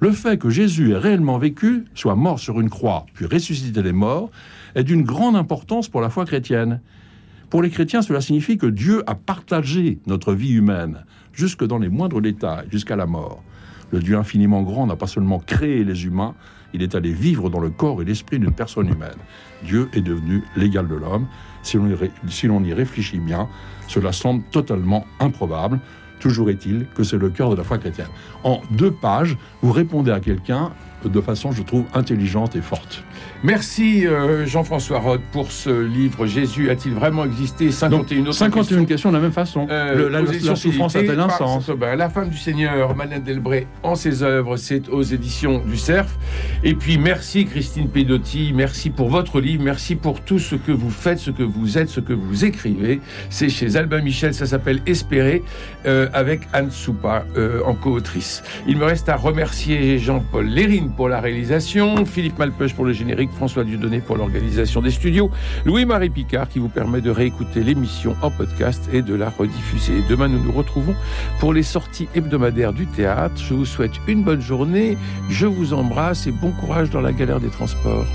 Le 0.01 0.11
fait 0.11 0.38
que 0.38 0.51
Jésus 0.51 0.93
ait 0.93 0.99
réellement 0.99 1.38
vécu, 1.38 1.85
soit 1.95 2.17
mort 2.17 2.38
sur 2.38 2.61
une 2.61 2.71
croix, 2.71 3.07
puis 3.15 3.27
ressuscité 3.27 3.83
les 3.83 3.93
morts, 3.93 4.31
est 4.75 4.85
d'une 4.85 5.03
grande 5.03 5.37
importance 5.37 5.88
pour 5.88 6.01
la 6.01 6.11
foi 6.11 6.25
chrétienne. 6.25 6.81
Pour 7.51 7.62
les 7.62 7.71
chrétiens, 7.71 8.03
cela 8.03 8.21
signifie 8.21 8.59
que 8.59 8.67
Dieu 8.67 9.03
a 9.07 9.15
partagé 9.15 10.01
notre 10.07 10.33
vie 10.33 10.53
humaine, 10.53 11.05
jusque 11.33 11.65
dans 11.65 11.79
les 11.79 11.88
moindres 11.88 12.21
détails, 12.21 12.67
jusqu'à 12.71 12.97
la 12.97 13.07
mort. 13.07 13.43
Le 13.91 14.01
Dieu 14.01 14.17
infiniment 14.17 14.62
grand 14.62 14.87
n'a 14.87 14.97
pas 14.97 15.07
seulement 15.07 15.38
créé 15.38 15.85
les 15.85 16.07
humains, 16.07 16.35
il 16.73 16.83
est 16.83 16.95
allé 16.95 17.12
vivre 17.12 17.51
dans 17.51 17.61
le 17.61 17.71
corps 17.71 18.01
et 18.01 18.05
l'esprit 18.05 18.38
d'une 18.38 18.53
personne 18.53 18.88
humaine. 18.88 19.19
Dieu 19.65 19.88
est 19.93 20.01
devenu 20.01 20.43
l'égal 20.57 20.88
de 20.88 20.95
l'homme. 20.95 21.27
Si 21.62 21.77
l'on 22.47 22.65
y 22.65 22.73
réfléchit 22.73 23.19
bien, 23.19 23.49
cela 23.88 24.12
semble 24.12 24.43
totalement 24.51 25.07
improbable. 25.21 25.79
Toujours 26.23 26.51
est-il 26.51 26.87
que 26.95 27.03
c'est 27.03 27.19
le 27.19 27.31
cœur 27.31 27.51
de 27.51 27.57
la 27.57 27.65
foi 27.65 27.79
chrétienne. 27.79 28.07
En 28.45 28.61
deux 28.71 28.93
pages, 28.93 29.37
vous 29.61 29.73
répondez 29.73 30.13
à 30.13 30.21
quelqu'un 30.21 30.71
de 31.09 31.21
façon, 31.21 31.53
je 31.53 31.62
trouve, 31.62 31.85
intelligente 31.95 32.57
et 32.57 32.61
forte. 32.61 33.05
Merci 33.45 34.07
euh, 34.07 34.47
Jean-François 34.47 35.01
Roth 35.01 35.21
pour 35.33 35.51
ce 35.51 35.69
livre 35.69 36.27
Jésus 36.27 36.71
a-t-il 36.71 36.95
vraiment 36.95 37.25
existé? 37.25 37.73
51 37.73 38.21
autres 38.21 38.35
51 38.35 38.85
questions. 38.85 39.11
de 39.11 39.17
la 39.17 39.21
même 39.21 39.33
façon. 39.33 39.67
Euh, 39.69 40.09
la, 40.09 40.23
la, 40.23 40.57
souffrance 40.57 40.95
a-t-elle 40.95 41.19
un 41.19 41.29
sens? 41.29 41.69
La 41.97 42.09
femme 42.09 42.29
du 42.29 42.37
Seigneur, 42.37 42.95
Manette 42.95 43.25
Delbray, 43.25 43.67
en 43.83 43.97
ses 43.97 44.23
œuvres, 44.23 44.57
c'est 44.57 44.88
aux 44.88 45.03
éditions 45.03 45.59
du 45.59 45.77
Cerf. 45.77 46.07
Et 46.62 46.75
puis 46.75 46.99
merci 46.99 47.45
Christine 47.47 47.88
Pedotti, 47.88 48.53
merci 48.55 48.91
pour 48.91 49.09
votre 49.09 49.41
livre, 49.41 49.65
merci 49.65 49.97
pour 49.97 50.21
tout 50.21 50.38
ce 50.38 50.55
que 50.55 50.71
vous 50.71 50.91
faites, 50.91 51.19
ce 51.19 51.33
que 51.33 51.43
vous 51.43 51.79
êtes, 51.79 51.88
ce 51.88 52.01
que 52.01 52.12
vous 52.12 52.45
écrivez. 52.45 53.01
C'est 53.29 53.49
chez 53.49 53.75
Albin 53.75 54.03
Michel, 54.03 54.35
ça 54.35 54.47
s'appelle 54.47 54.81
Espérer, 54.87 55.43
euh, 55.87 56.09
avec 56.12 56.43
Anne 56.53 56.71
Soupa 56.71 57.25
en 57.67 57.75
co-autrice. 57.75 58.45
Il 58.69 58.77
me 58.79 58.85
reste 58.85 59.09
à 59.09 59.17
remercier 59.17 59.99
Jean-Paul 59.99 60.47
Lérine 60.47 60.92
pour 60.93 61.09
la 61.09 61.21
réalisation, 61.21 62.05
Philippe 62.05 62.39
Malpeuch 62.39 62.75
pour 62.75 62.85
le 62.85 62.93
générique, 62.93 63.31
François 63.33 63.65
Dieudonné 63.65 64.01
pour 64.01 64.17
l'organisation 64.17 64.81
des 64.81 64.91
studios, 64.91 65.31
Louis-Marie 65.65 66.11
Picard 66.11 66.49
qui 66.49 66.59
vous 66.59 66.69
permet 66.69 67.01
de 67.01 67.11
réécouter 67.11 67.63
l'émission 67.63 68.17
en 68.23 68.31
podcast 68.31 68.89
et 68.93 69.03
de 69.03 69.15
la 69.15 69.31
rediffuser. 69.31 70.03
Demain, 70.09 70.29
nous 70.29 70.43
nous 70.43 70.53
retrouvons 70.53 70.95
pour 71.41 71.53
les 71.53 71.63
sorties 71.63 72.09
hebdomadaires 72.15 72.73
du 72.73 72.87
théâtre. 72.87 73.35
Je 73.37 73.55
vous 73.55 73.67
souhaite 73.67 73.93
une 74.07 74.23
bonne 74.23 74.41
journée, 74.41 74.97
je 75.29 75.47
vous 75.47 75.75
embrasse 75.75 76.27
et 76.27 76.33
bon 76.33 76.51
courage 76.53 76.91
dans 76.91 77.01
la 77.01 77.13
galère 77.13 77.41
des 77.41 77.51
transports. 77.51 78.07